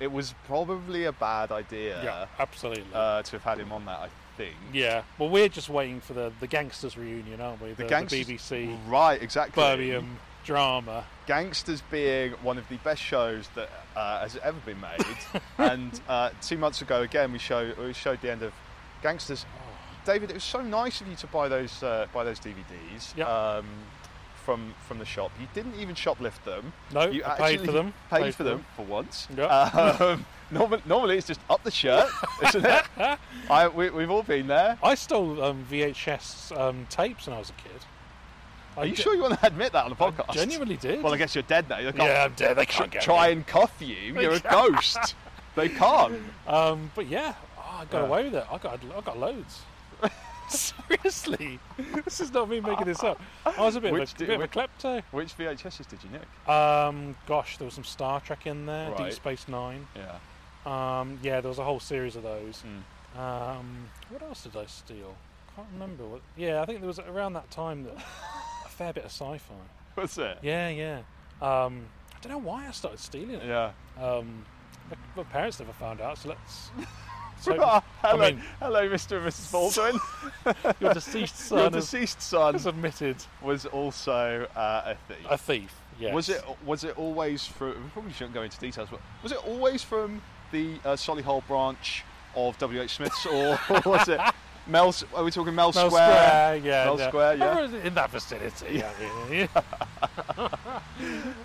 [0.00, 2.84] It was probably a bad idea yeah, absolutely.
[2.94, 3.98] uh, to have had him on that.
[4.00, 4.54] I think.
[4.72, 7.68] yeah, well, we're just waiting for the the gangsters reunion, aren't we?
[7.70, 9.62] The, the Gangsters- BBC Right, exactly.
[9.62, 10.16] Birmingham
[10.50, 11.04] drama.
[11.26, 15.16] Gangsters being one of the best shows that uh, has ever been made,
[15.58, 18.52] and uh, two months ago again we show we showed the end of
[19.00, 19.46] Gangsters.
[20.04, 23.28] David, it was so nice of you to buy those uh, buy those DVDs Yep.
[23.28, 23.64] um,
[24.44, 25.30] from from the shop.
[25.40, 26.72] You didn't even shoplift them.
[26.92, 27.94] No, you I paid for them.
[28.10, 28.66] Paid, Paid for for them, them.
[28.74, 29.28] for once.
[29.36, 29.50] Yep.
[30.00, 32.10] Um, normally, normally it's just up the shirt,
[32.48, 32.84] isn't it?
[33.48, 34.78] I, we, we've all been there.
[34.82, 37.80] I stole um, VHS um, tapes when I was a kid.
[38.76, 40.30] Are you sure you want to admit that on the podcast?
[40.30, 41.02] I genuinely did.
[41.02, 41.76] Well, I guess you're dead now.
[41.78, 42.56] They can't Yeah, I'm dead.
[42.56, 43.32] They can't get try me.
[43.34, 44.14] and cuff you.
[44.14, 45.14] They you're a ghost.
[45.56, 46.14] they can't.
[46.46, 48.06] Um, but yeah, oh, I got Yeah.
[48.06, 48.44] away with it.
[48.50, 49.62] I got I got loads.
[50.48, 51.60] Seriously,
[52.04, 53.20] this is not me making this up.
[53.46, 55.02] I was a bit, Which of, a, bit of a which- klepto.
[55.12, 56.48] Which VHSs did you nick?
[56.48, 59.04] Um, gosh, there was some Star Trek in there, Right.
[59.04, 59.86] Deep Space Nine.
[59.94, 60.16] Yeah.
[60.66, 62.62] Um, yeah, there was a whole series of those.
[63.16, 63.20] Mm.
[63.20, 65.14] Um, what else did I steal?
[65.52, 66.04] I can't remember.
[66.04, 67.94] What, yeah, I think there was around that time that
[68.80, 69.54] fair bit of sci-fi.
[70.00, 70.38] Was it?
[70.40, 71.00] Yeah, yeah.
[71.42, 73.44] Um, I don't know why I started stealing it.
[73.44, 73.72] Yeah.
[74.00, 74.46] Um,
[74.88, 76.70] my, my parents never found out, so let's.
[77.42, 79.16] So, hello, I mean, hello, Mr.
[79.16, 79.50] and Mrs.
[79.50, 79.98] Baldwin.
[80.78, 85.26] your deceased son Your deceased son has admitted was also uh, a thief.
[85.30, 85.80] a thief.
[85.98, 86.12] Yes.
[86.12, 86.44] Was it?
[86.66, 87.82] Was it always from?
[87.82, 90.20] We probably shouldn't go into details, but was it always from
[90.52, 92.04] the uh, Solihull branch
[92.36, 94.20] of WH Smiths, or was it
[94.66, 94.94] Mell?
[95.14, 96.16] Are we talking Mell, Mell Square?
[96.16, 97.08] Square, yeah, Mell yeah.
[97.08, 97.86] Square, yeah.
[97.86, 98.66] In that vicinity.
[98.70, 98.92] Yeah.
[99.30, 99.46] yeah,
[100.38, 100.80] yeah.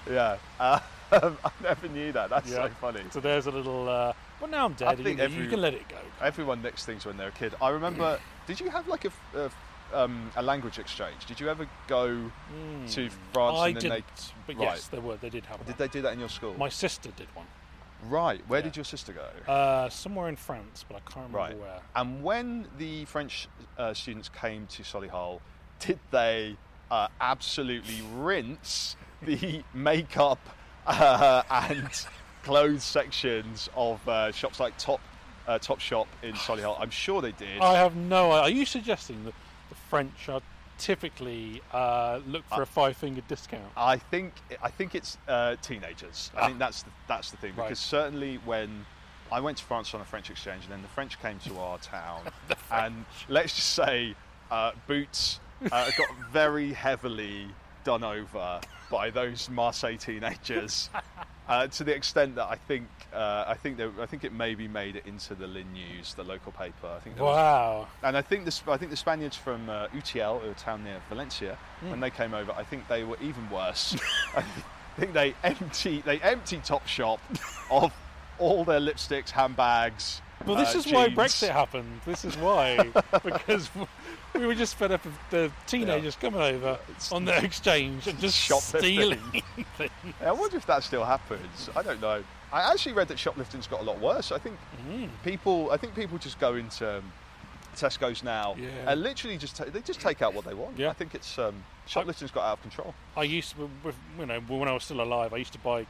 [0.10, 0.38] Yeah.
[0.60, 0.80] Uh,
[1.12, 1.32] I
[1.64, 2.30] never knew that.
[2.30, 2.68] That's Yeah.
[2.68, 3.02] so funny.
[3.12, 3.88] So there's a little.
[3.88, 4.88] Uh, well, now I'm dead.
[4.88, 5.98] I you, think you every- can let it go.
[6.22, 7.54] Everyone nicks things when they're a kid.
[7.62, 8.20] I remember.
[8.48, 9.52] did you have like a, a
[9.94, 11.26] um, a language exchange?
[11.26, 13.64] Did you ever go to France Hmm.
[13.64, 14.64] I and then didn't, but right.
[14.66, 15.16] yes, there were.
[15.18, 15.60] They did have.
[15.60, 15.64] they?
[15.64, 15.68] one.
[15.68, 16.56] Did they do that in your school?
[16.58, 17.46] My sister did one.
[18.04, 18.42] Right.
[18.48, 18.66] Where Yeah.
[18.66, 19.52] did your sister go?
[19.52, 21.58] Uh, somewhere in France, but I can't remember Right.
[21.58, 21.82] where.
[21.96, 25.40] And when the French uh, students came to Solihull,
[25.80, 26.58] did they
[26.92, 30.40] uh, absolutely rinse the makeup
[30.86, 31.90] uh, and
[32.44, 35.02] clothes sections of uh, shops like Top
[35.48, 36.78] uh, Top Shop in Solihull?
[36.80, 37.60] I'm sure they did.
[37.62, 38.32] I have no.
[38.32, 38.42] idea.
[38.42, 39.34] Are you suggesting that
[39.70, 40.42] the French are
[40.78, 43.64] typically uh, look for a five finger discount?
[43.78, 46.32] I think I think it's uh, teenagers.
[46.36, 46.46] I Ah.
[46.48, 47.66] think that's the, that's the thing Right.
[47.70, 48.86] because certainly when
[49.32, 51.78] I went to France on a French exchange and then the French came to our
[51.80, 52.22] town
[52.72, 54.16] and let's just say
[54.52, 55.40] uh, boots
[55.72, 57.48] uh, got very heavily
[57.84, 60.90] done over by those Marseille teenagers
[61.50, 64.68] uh, to the extent that I think uh, I think there, I think it maybe
[64.68, 66.88] made it into the Lin News, the local paper.
[66.88, 67.88] I think there was Wow.
[68.04, 71.58] and I think the I think the Spaniards from uh, Utiel, a town near Valencia,
[71.82, 71.92] Hmm.
[71.92, 73.96] when they came over, I think they were even worse.
[74.36, 74.44] I
[75.00, 77.20] think they empty they emptied Top Shop
[77.72, 77.92] of
[78.40, 80.22] all their lipsticks, handbags.
[80.46, 81.08] Well, this uh, is why.
[81.10, 82.02] Brexit happened.
[82.06, 82.92] This is why
[83.24, 83.70] because
[84.40, 86.78] we were just fed up with the teenagers coming over
[87.12, 88.80] on the exchange and just Shoplifting.
[88.80, 89.44] stealing
[89.78, 89.92] things.
[90.22, 91.70] I wonder if that still happens.
[91.76, 92.24] I don't know.
[92.54, 94.32] I actually read that shoplifting's got a lot worse.
[94.32, 95.10] I think Mm.
[95.24, 97.12] people I think people just go into um,
[97.76, 98.70] Tesco's now Yeah.
[98.92, 100.78] and literally just ta- they just take out what they want.
[100.78, 100.90] Yeah.
[100.90, 102.94] I think it's um, shoplifting's got out of control.
[103.18, 105.86] I used to, with, you know, when I was still alive, I used to buy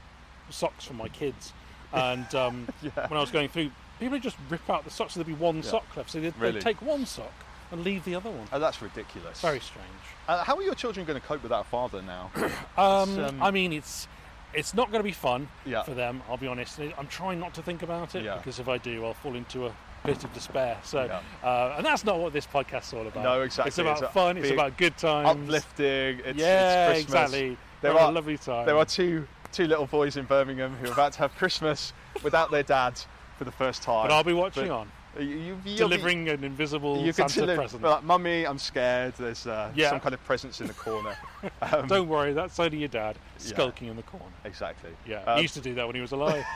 [0.50, 1.54] socks for my kids,
[1.94, 2.92] and um, Yeah.
[3.08, 5.14] when I was going through, people would just rip out the socks.
[5.14, 5.62] So there'd be one Yeah.
[5.64, 6.54] sock left, so they'd, Really?
[6.54, 7.34] they'd take one sock
[7.72, 8.48] and leave the other one.
[8.54, 9.42] Oh, that's ridiculous.
[9.42, 9.88] Very strange.
[10.28, 12.32] Uh, how are your children going to cope without a father now?
[12.78, 14.08] Um, um, I mean, it's
[14.54, 15.84] it's not going to be fun Yeah.
[15.84, 16.22] for them.
[16.30, 16.80] I'll be honest.
[16.98, 18.38] I'm trying not to think about it Yeah.
[18.38, 19.72] because if I do, I'll fall into a
[20.06, 20.78] bit of despair.
[20.84, 21.22] So, Yeah.
[21.50, 23.24] uh, and that's not what this podcast's all about.
[23.24, 23.70] No, exactly.
[23.70, 24.38] It's about It's fun.
[24.38, 25.28] It's about good times.
[25.30, 26.20] uplifting.
[26.26, 27.24] It's, yeah, it's Christmas.
[27.32, 27.58] exactly.
[27.82, 28.66] There Have a are lovely time.
[28.66, 32.52] There are two two little boys in Birmingham who are about to have Christmas without
[32.52, 33.00] their dad
[33.38, 34.08] for the first time.
[34.08, 37.84] but I'll be watching But on, You, you, delivering an invisible you Santa deliver, present.
[37.84, 39.14] Like, Mummy, I'm scared.
[39.18, 39.90] There's uh, Yeah.
[39.92, 41.16] some kind of presents in the corner.
[41.62, 43.46] Um, Don't worry, that's only your dad Yeah.
[43.54, 44.26] skulking in the corner.
[44.46, 44.90] exactly.
[45.08, 46.44] Yeah, Um, he used to do that when he was alive.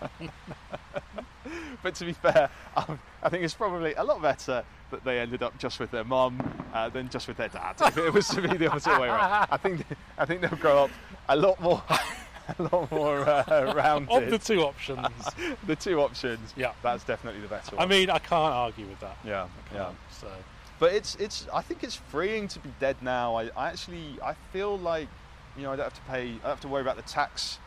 [1.82, 5.42] but to be fair, um, I think it's probably a lot better that they ended
[5.42, 6.40] up just with their mum
[6.72, 7.74] uh, than just with their dad.
[7.80, 9.84] If it was to be the opposite way around, I think
[10.18, 10.90] I think they'll grow up
[11.28, 11.82] a lot more,
[12.58, 14.10] a lot more uh, rounded.
[14.24, 15.06] of the two options,
[15.66, 16.72] the two options, Yeah.
[16.82, 17.84] that's definitely the better one.
[17.84, 19.16] I mean, I can't argue with that.
[19.24, 19.90] yeah, yeah.
[20.10, 20.28] So,
[20.78, 21.46] But it's it's.
[21.52, 23.36] I think it's freeing to be dead now.
[23.36, 25.08] I, I actually I feel like
[25.56, 26.22] you know I don't have to pay.
[26.28, 27.58] I don't have to worry about the tax.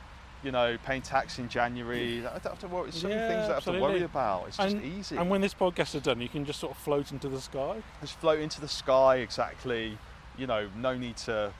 [0.41, 2.19] You know, paying tax in January.
[2.19, 2.93] I don't have to worry.
[2.93, 4.47] So many Yeah, things that I have to worry about.
[4.47, 5.17] It's just easy.
[5.17, 7.83] and when this podcast is done, you can just sort of float into the sky.
[7.99, 9.97] just float into the sky exactly.
[10.37, 11.51] You know, no need to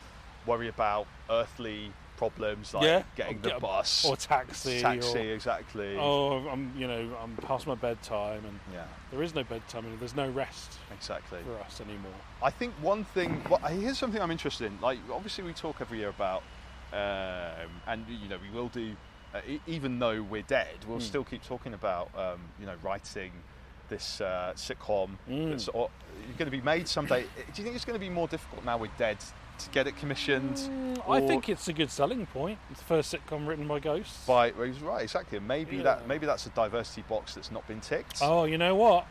[0.46, 1.92] worry about earthly
[2.24, 5.96] problems like Yeah, getting the get bus or taxi, Taxi, or- exactly.
[5.98, 9.98] Oh, I'm you know I'm past my bedtime, and Yeah, there is no bedtime, and
[10.02, 11.40] there's no rest exactly.
[11.46, 12.12] for us anymore.
[12.44, 13.42] I think one thing.
[13.50, 14.80] Well, here's something I'm interested in.
[14.82, 16.44] Like, obviously, we talk every year about,
[16.92, 18.96] um, and you know, we will do.
[19.34, 23.32] Uh, e- even though we're dead, we'll still keep talking about, um, you know, writing
[23.88, 25.52] this uh, sitcom Mm.
[25.52, 25.92] that's o-
[26.38, 27.22] going to be made someday.
[27.22, 29.18] Do you think it's going to be more difficult now we're dead
[29.68, 30.56] get it commissioned?
[30.56, 32.58] Mm, I think it's a good selling point.
[32.72, 34.26] It's the first sitcom written by ghosts.
[34.26, 35.38] by well, right, exactly.
[35.38, 35.84] And maybe Yeah.
[35.84, 38.20] that maybe that's a diversity box that's not been ticked.
[38.22, 39.06] Oh, you know what?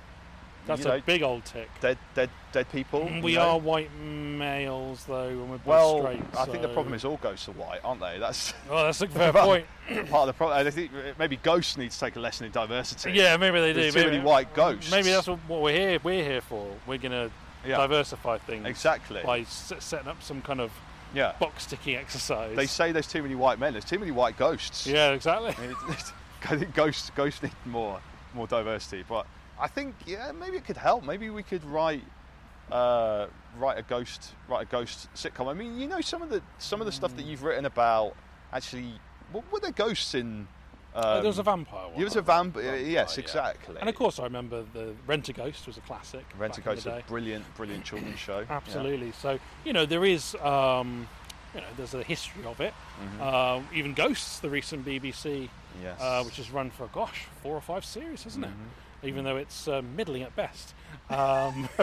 [0.67, 1.71] That's you a know, big old tick.
[1.81, 3.01] dead, dead, dead people.
[3.01, 3.41] Mm, you We know.
[3.53, 6.23] are white males, though, and we're both Well, straight.
[6.39, 8.19] I think the problem is all ghosts are white, aren't they?
[8.19, 9.67] That's Oh, that's a fair point.
[10.11, 10.67] part of the problem.
[10.67, 13.13] I think maybe ghosts need to take a lesson in diversity.
[13.13, 13.81] Yeah, maybe they do.
[13.81, 14.91] There's too maybe, many white ghosts.
[14.91, 15.99] Maybe that's what, what we're here.
[16.03, 16.67] We're here for.
[16.87, 17.31] We're gonna
[17.67, 17.77] Yeah.
[17.79, 19.23] diversify things Exactly.
[19.25, 20.71] by s- setting up some kind of
[21.15, 21.33] Yeah.
[21.41, 22.55] box ticking exercise.
[22.57, 23.73] They say there's too many white men.
[23.73, 24.87] There's too many white ghosts.
[24.87, 25.55] Yeah, exactly.
[25.59, 25.77] I, mean,
[26.45, 28.01] I think ghosts ghosts need more
[28.35, 29.05] more diversity.
[29.09, 29.27] But
[29.59, 31.03] I think yeah, maybe it could help.
[31.05, 32.05] Maybe we could write
[32.71, 35.49] uh, write a ghost write a ghost sitcom.
[35.49, 38.15] I mean, you know, some of the some of the stuff that you've written about
[38.53, 39.01] actually.
[39.33, 40.49] What were there ghosts in?
[40.95, 41.95] Um, Oh, there was a vampire one.
[41.97, 42.57] There was a vamp.
[42.57, 43.21] yes, yeah.
[43.23, 43.77] exactly.
[43.79, 46.25] And of course, I remember the Rent a Ghost was a classic.
[46.39, 48.41] Rent a Ghost, a brilliant, brilliant children's show.
[48.41, 48.47] Yeah.
[48.57, 49.13] Absolutely.
[49.13, 51.07] So you know there is, um,
[51.55, 52.75] you know, there's a history of it.
[53.21, 55.85] Um, even Ghosts, the recent BBC, Mm-hmm.
[55.85, 56.01] Yes.
[56.01, 58.55] uh, which has run for gosh four or five series, hasn't Mm-hmm.
[59.05, 59.09] it?
[59.09, 60.75] Even though it's um, middling at best.
[61.11, 61.69] Um,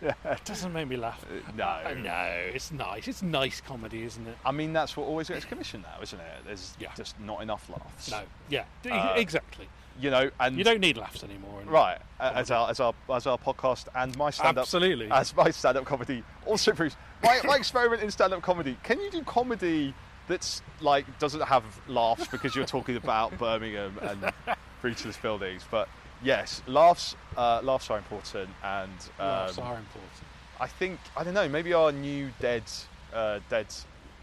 [0.00, 1.24] It doesn't make me laugh.
[1.28, 1.64] Uh, no.
[1.64, 3.08] Uh, no, it's nice.
[3.08, 4.36] It's nice comedy, isn't it?
[4.44, 6.26] I mean, that's what always gets commissioned now, isn't it?
[6.46, 6.92] There's Yeah.
[6.96, 8.10] just not enough laughs.
[8.10, 9.68] No, yeah, Uh, exactly.
[10.00, 11.62] You know, and You don't need laughs anymore.
[11.66, 15.10] Right, uh, as our as our as our podcast and my stand up Absolutely.
[15.10, 18.76] as my stand up comedy also proves my, my experiment in stand up comedy.
[18.84, 19.92] Can you do comedy
[20.28, 24.32] that's like doesn't have laughs because you're talking about Birmingham and
[24.82, 25.64] breachless buildings?
[25.68, 25.88] But
[26.22, 30.12] yes, laughs uh, laughs are important, and um, Laughs are important.
[30.60, 31.48] I think I don't know.
[31.48, 32.64] Maybe our new dead
[33.12, 33.66] uh, dead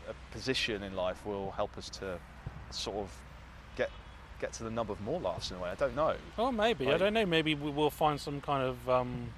[0.08, 2.20] uh, position in life will help us to
[2.72, 3.10] sort of
[3.78, 3.90] get
[4.42, 5.70] get to the number of more laughs in a way.
[5.70, 6.16] I don't know.
[6.38, 6.92] Well, maybe.
[6.92, 7.26] I don't know.
[7.26, 9.30] Maybe we will find some kind of, um,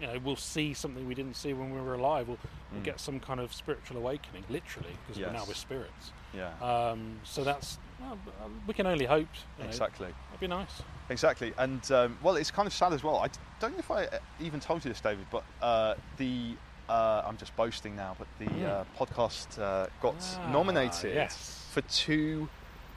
[0.00, 2.28] you know, we'll see something we didn't see when we were alive.
[2.28, 2.38] We'll,
[2.72, 5.48] we'll get some kind of spiritual awakening, literally, because now we're now Mm.
[5.48, 5.58] Yes.
[5.58, 6.12] spirits.
[6.34, 6.50] Yeah.
[6.60, 9.28] Um, so that's, well, uh, we can only hope.
[9.58, 9.70] you know.
[9.70, 10.08] Exactly.
[10.28, 10.82] That'd be nice.
[11.10, 13.16] Exactly, and um, well, it's kind of sad as well.
[13.18, 13.28] I
[13.60, 16.54] don't know if I uh, even told you this, David, but uh, the
[16.88, 21.66] uh, I'm just boasting now, but the uh, podcast uh, got Ah, nominated yes.
[21.70, 22.48] for two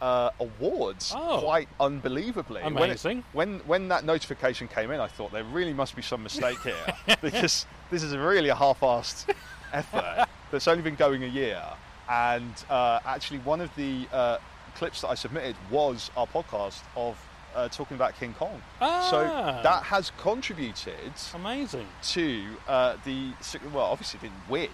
[0.02, 1.40] uh, awards, Oh.
[1.42, 2.62] quite unbelievably.
[2.64, 3.24] When it- Amazing.
[3.34, 6.76] When, when that notification came in, I thought there really must be some mistake here
[7.22, 9.34] because this is really a half-assed
[9.74, 11.62] effort that's only been going a year.
[12.10, 14.38] And uh, actually, one of the uh,
[14.76, 17.18] clips that I submitted was our podcast of
[17.56, 18.62] uh, talking about King Kong.
[18.80, 19.08] Ah.
[19.10, 19.24] So
[19.64, 21.88] that has contributed Amazing.
[22.10, 23.32] to uh, the
[23.74, 24.70] well, obviously didn't win,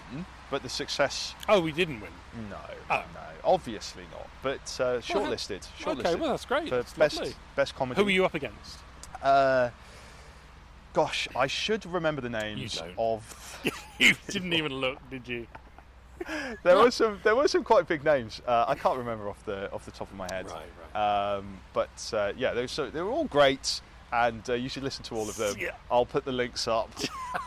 [0.54, 1.34] but the success.
[1.48, 2.12] Oh, we didn't win.
[2.48, 2.56] No,
[2.88, 3.02] Oh.
[3.12, 4.28] no, obviously not.
[4.40, 5.98] But uh, shortlisted, shortlisted.
[6.06, 6.68] Okay, well, that's great.
[6.68, 7.34] For That's best lovely.
[7.56, 7.98] best comedy.
[7.98, 8.78] Who were you up against?
[9.20, 9.70] Uh,
[10.92, 13.60] gosh, I should remember the names of.
[13.98, 15.48] you didn't even look, did you?
[16.62, 17.18] there were some.
[17.24, 18.40] There were some quite big names.
[18.46, 20.46] Uh, I can't remember off the off the top of my head.
[20.94, 23.80] Right, Um, but uh, yeah, they were, so, they were all great,
[24.14, 25.56] and uh, you should listen to all of them.
[25.58, 25.70] Yeah.
[25.90, 26.88] I'll put the links up.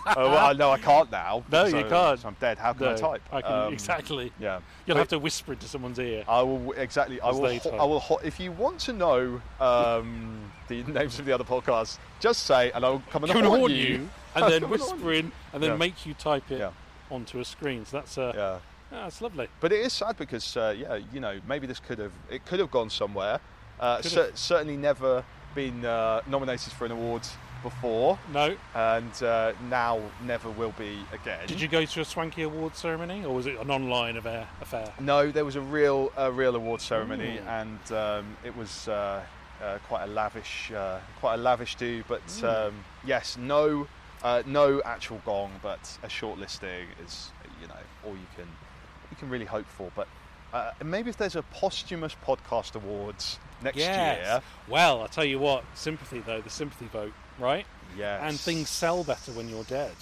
[0.06, 1.44] uh, well, I know I can't now.
[1.50, 2.26] No, you I- can't.
[2.26, 2.58] I'm dead.
[2.58, 3.22] How can I type?
[3.32, 4.34] I can, Um, exactly.
[4.40, 4.60] Yeah.
[4.86, 6.26] You'll But have to whisper into someone's ear.
[6.28, 7.22] I will exactly.
[7.22, 7.58] I will.
[7.58, 8.00] ho- I will.
[8.02, 12.72] ho- if you want to know um, the names of the other podcasts, just say,
[12.72, 13.78] and I'll come and Come and haunt you.
[13.86, 15.78] you, and then come and haunt whisper in, and then Yeah.
[15.78, 16.72] make you type it Yeah.
[17.10, 17.86] onto a screen.
[17.86, 18.60] So that's uh, Yeah.
[18.92, 19.48] yeah, that's lovely.
[19.62, 22.60] But it is sad because, uh, yeah, you know, maybe this could have it could
[22.60, 23.40] have gone somewhere.
[23.80, 25.24] Uh, cer- certainly never
[25.58, 27.24] been uh, nominated for an award
[27.64, 31.48] before, No, and uh, now never will be again.
[31.48, 34.48] did you go to a swanky award ceremony, or was it an online affair?
[34.62, 34.94] affair?
[35.00, 37.50] No, there was a real, a real award ceremony, Ooh.
[37.50, 39.24] and um, it was uh,
[39.64, 42.04] uh, quite a lavish, uh, quite a lavish do.
[42.08, 43.88] But um, yes, no,
[44.22, 47.74] uh, no actual gong, but a shortlisting is, you know,
[48.06, 48.46] all you can,
[49.10, 49.90] you can really hope for.
[49.96, 50.08] But
[50.54, 54.26] uh, maybe if there's a posthumous podcast awards next yes.
[54.26, 57.66] year, Well, I tell you what, sympathy though, the sympathy vote, right?
[57.98, 59.96] yes, And things sell better when you're dead.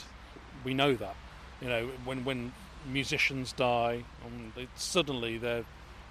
[0.64, 1.16] We know that.
[1.62, 2.52] You know, when when
[2.92, 5.64] musicians die, um, they, suddenly they're,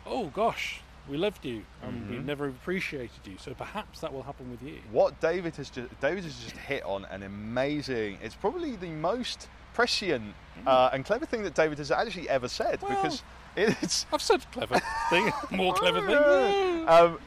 [0.07, 2.24] oh gosh, we loved you, and we Mhm.
[2.24, 3.36] never appreciated you.
[3.38, 4.78] So perhaps that will happen with you.
[4.90, 8.18] What David has just David has just hit on an amazing.
[8.22, 10.34] It's probably the most prescient
[10.66, 13.22] uh, and clever thing that David has actually ever said Well, because
[13.57, 14.07] it's.
[14.12, 14.80] I've said clever
[15.11, 16.16] thing, more clever thing.
[16.88, 17.18] um,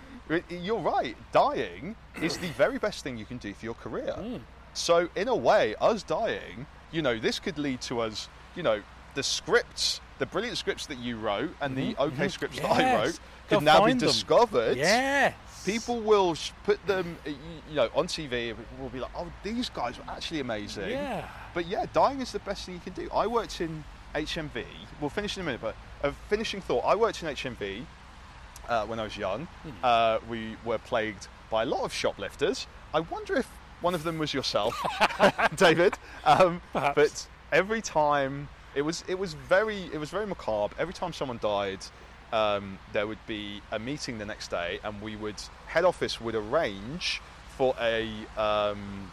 [0.50, 1.16] you're right.
[1.32, 4.16] Dying is the very best thing you can do for your career.
[4.18, 4.42] Mm.
[4.74, 8.82] So in a way, us dying, you know, this could lead to us, you know,
[9.16, 12.80] the scripts, the brilliant scripts that you wrote and the okay scripts that I Mm-hmm.
[12.82, 13.06] Yes.
[13.08, 13.20] wrote
[13.50, 14.00] Go could now be them.
[14.00, 14.78] discovered.
[14.78, 15.34] Yes.
[15.66, 18.50] People will sh- put them, uh, you know, on TV.
[18.52, 21.28] And will be like, "Oh, these guys were actually amazing." Yeah.
[21.54, 23.10] But yeah, dying is the best thing you can do.
[23.14, 24.66] I worked in HMV.
[25.02, 26.84] We'll finish in a minute, but a finishing thought.
[26.86, 27.86] I worked in HMV
[28.68, 29.46] uh, when I was young.
[29.64, 29.70] Hmm.
[29.84, 32.68] Uh, we were plagued by a lot of shoplifters.
[32.94, 33.48] I wonder if
[33.82, 34.74] one of them was yourself,
[35.56, 35.98] David.
[36.26, 36.96] Um, Perhaps.
[36.96, 40.74] but every time it was it was very it was very macabre.
[40.80, 41.80] Every time someone died,
[42.34, 46.36] um, there would be a meeting the next day, and we would head office would
[46.36, 47.22] arrange
[47.58, 49.12] for a um,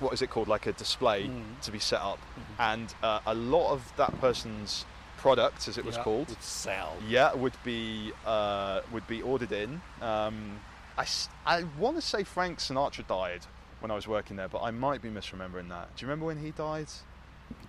[0.00, 1.60] what is it called like a display Mm.
[1.62, 2.60] to be set up, Mm-hmm.
[2.62, 4.84] and uh, a lot of that person's
[5.16, 6.94] product, as it was Yeah, called, would sell.
[7.08, 9.80] yeah, would be uh, would be ordered in.
[10.00, 10.60] Um,
[10.98, 11.06] I,
[11.44, 13.40] I want to say Frank Sinatra died
[13.80, 15.94] when I was working there, but I might be misremembering that.
[15.96, 16.86] Do you remember when he died?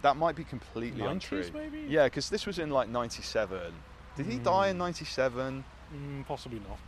[0.02, 1.46] That might be completely 90s untrue.
[1.54, 1.86] maybe?
[1.90, 3.74] Yeah, because this was in like '97.
[4.16, 5.64] Did he die in '97?
[5.94, 6.80] Mm, possibly not.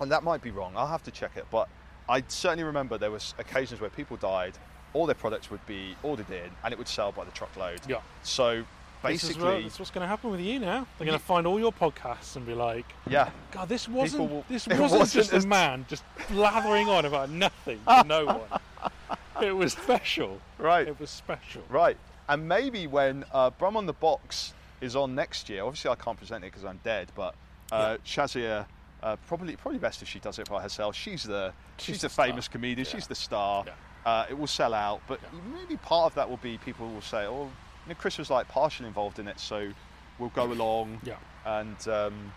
[0.00, 0.72] And that might be wrong.
[0.76, 1.46] I'll have to check it.
[1.50, 1.68] But
[2.08, 4.54] I certainly remember there was occasions where people died.
[4.92, 7.80] All their products would be ordered in, and it would sell by the truckload.
[7.88, 8.00] Yeah.
[8.22, 8.64] So
[9.02, 10.86] This basically, what, this is what's going to happen with you now.
[10.98, 14.44] They're going to find all your podcasts and be like, yeah, God, this wasn't will-
[14.48, 18.60] this wasn't, wasn't just a man just blathering on about nothing to no one.
[19.42, 20.38] It was special.
[20.58, 20.86] right.
[20.86, 21.62] It was special.
[21.70, 21.96] Right.
[22.28, 26.18] And maybe when uh, Brum on the Box is on next year, obviously I can't
[26.18, 27.34] present it because I'm dead, but
[27.72, 28.66] uh, Shazia,
[29.02, 30.94] uh, probably probably best if she does it by herself.
[30.94, 32.84] She's the she's, She's the, the famous comedian.
[32.86, 32.92] Yeah.
[32.92, 33.64] She's the star.
[33.66, 33.72] Yeah.
[34.04, 35.38] Uh, it will sell out, but Yeah.
[35.54, 37.50] maybe part of that will be people will say, "Oh,
[37.90, 39.70] know, Chris was like partially involved in it, so
[40.18, 41.16] we'll go along." Yeah.
[41.44, 42.32] And um,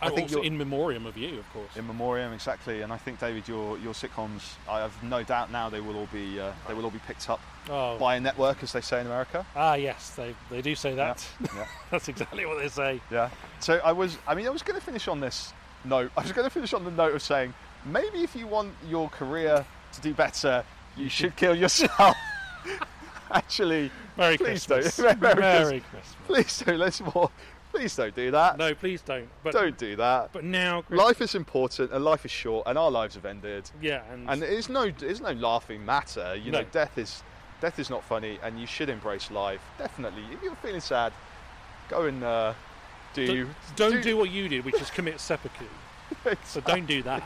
[0.00, 1.76] I think you're- in memoriam of you, of course.
[1.76, 2.82] in memoriam, exactly.
[2.82, 6.08] And I think David, your your sitcoms, I have no doubt now they will all
[6.12, 7.98] be uh, they will all be picked up oh.
[7.98, 9.44] by a network, as they say in America.
[9.56, 11.26] Ah, yes, they, they do say that.
[11.40, 11.66] Yeah.
[11.90, 13.00] That's exactly what they say.
[13.10, 13.30] Yeah.
[13.60, 15.52] So I was, I mean, I was going to finish on this
[15.84, 16.12] note.
[16.16, 19.08] I was going to finish on the note of saying maybe if you want your
[19.08, 20.64] career to do better,
[20.96, 22.16] you should kill yourself.
[23.30, 24.96] Actually, Merry please Christmas.
[24.96, 25.20] don't.
[25.20, 25.82] Merry, Merry Christmas.
[25.90, 26.16] Christmas.
[26.26, 26.78] Please don't.
[26.78, 27.30] Let's more.
[27.70, 28.56] Please don't do that.
[28.58, 29.28] No, please don't.
[29.44, 30.32] But Don't do that.
[30.32, 33.70] But now, Life is important, and life is short, and our lives have ended.
[33.80, 36.34] yeah, and, And it's no, it's no laughing matter.
[36.34, 37.22] You know, death is,
[37.60, 39.60] death is not funny, and you should embrace life.
[39.76, 40.22] Definitely.
[40.32, 41.12] If you're feeling sad,
[41.90, 42.54] go and uh,
[43.12, 43.26] do.
[43.76, 45.66] don't, don't do what you did, which is commit seppuku.
[46.44, 47.22] So don't do that.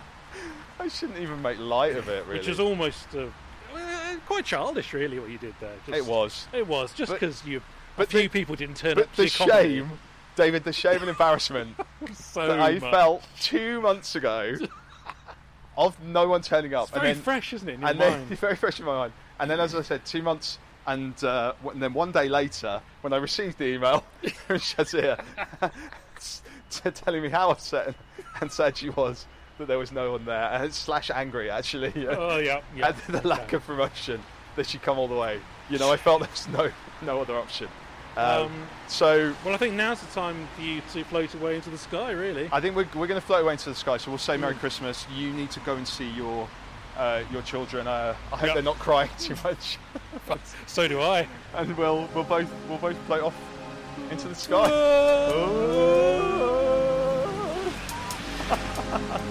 [0.81, 2.41] I shouldn't even make light of it, really.
[2.41, 3.33] Which is almost well,
[4.27, 5.75] quite childish, really, what you did there.
[5.87, 6.47] Just, It was.
[6.53, 7.63] It was just because you.
[7.97, 9.79] but a few the- people didn't turn But up the your comedy.
[9.79, 9.91] shame,
[10.37, 11.77] David, the shame and embarrassment
[12.15, 12.91] so that I much.
[12.91, 14.55] felt two months ago
[15.77, 16.85] of no one turning up.
[16.85, 17.75] It's very and then, fresh, isn't it?
[17.83, 18.29] And then mind?
[18.39, 19.13] very fresh in my mind.
[19.39, 23.13] And then, as I said, two months, and, uh, and then one day later, when
[23.13, 24.05] I received the email
[24.47, 25.23] from Shazia
[26.95, 27.95] telling me how upset
[28.41, 29.27] and sad she was
[29.59, 32.89] that there was no one there, and slash angry actually, Oh yeah, yeah.
[32.89, 34.23] at the lack of promotion
[34.57, 35.41] that she'd come all the way.
[35.71, 36.71] You know, I felt there was no
[37.03, 37.69] no other option.
[38.17, 38.53] Um, Um,
[38.89, 42.11] so Well, I think now's the time for you to float away into the sky,
[42.11, 42.47] really.
[42.53, 43.97] I think we're, we're going to float away into the sky.
[43.97, 45.07] So we'll say Merry Christmas.
[45.17, 46.47] You need to go and see your
[46.99, 47.87] uh, your children.
[47.87, 48.55] Uh, I hope Yep.
[48.55, 49.79] they're not crying too much,
[50.67, 51.27] so do I.
[51.55, 53.35] and we'll we'll both we'll both float off
[54.11, 54.69] into the sky.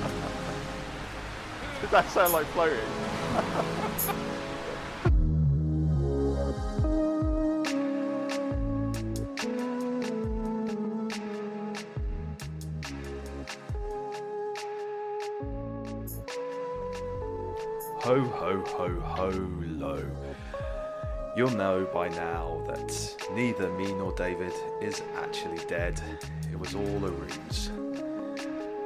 [1.82, 2.80] Did that sound like floating?
[18.04, 20.04] Ho, ho, ho, ho, lo.
[21.38, 24.52] You'll know by now that neither me nor David
[24.82, 26.02] is actually dead.
[26.52, 27.72] It was all a ruse.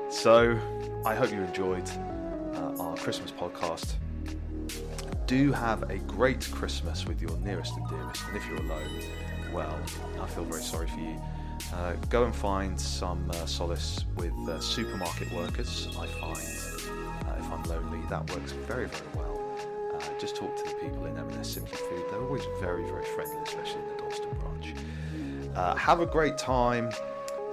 [0.10, 0.60] So,
[1.06, 1.90] I hope you enjoyed
[2.80, 3.96] our Christmas podcast.
[5.28, 8.90] Do have a great Christmas with your nearest and dearest, and if you're alone,
[9.54, 9.78] well,
[10.22, 11.22] I feel very sorry for you.
[11.74, 15.88] Uh, go and find some uh, solace with uh, supermarket workers.
[16.00, 16.38] I find
[17.28, 19.42] uh, if I'm lonely, that works very, very well.
[19.94, 22.04] Uh, just talk to the people in M&S Simply Food.
[22.12, 24.76] They're always very, very friendly, especially in the Dalston branch.
[25.56, 26.92] Uh, have a great time,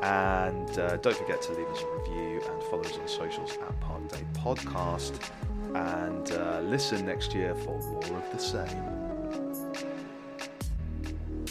[0.02, 3.80] and uh, don't forget to leave us a review and follow us on socials at
[3.80, 5.30] Park Date Podcast.
[5.74, 8.82] And uh, listen next year for more of the same.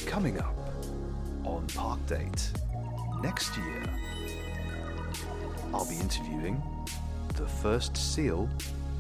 [0.05, 0.57] Coming up
[1.45, 2.51] on Park Date
[3.23, 3.83] next year,
[5.73, 6.61] I'll be interviewing
[7.35, 8.49] the first seal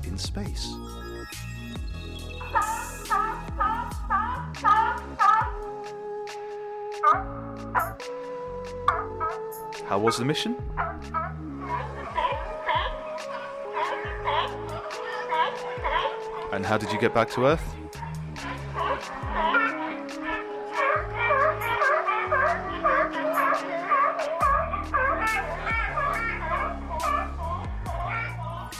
[0.05, 0.73] in space.
[9.91, 10.55] How was the mission?
[16.53, 17.75] And how did you get back to Earth?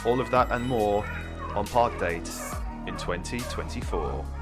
[0.06, 1.04] All of that and more
[1.54, 2.30] on Park Date
[2.86, 4.41] in 2024.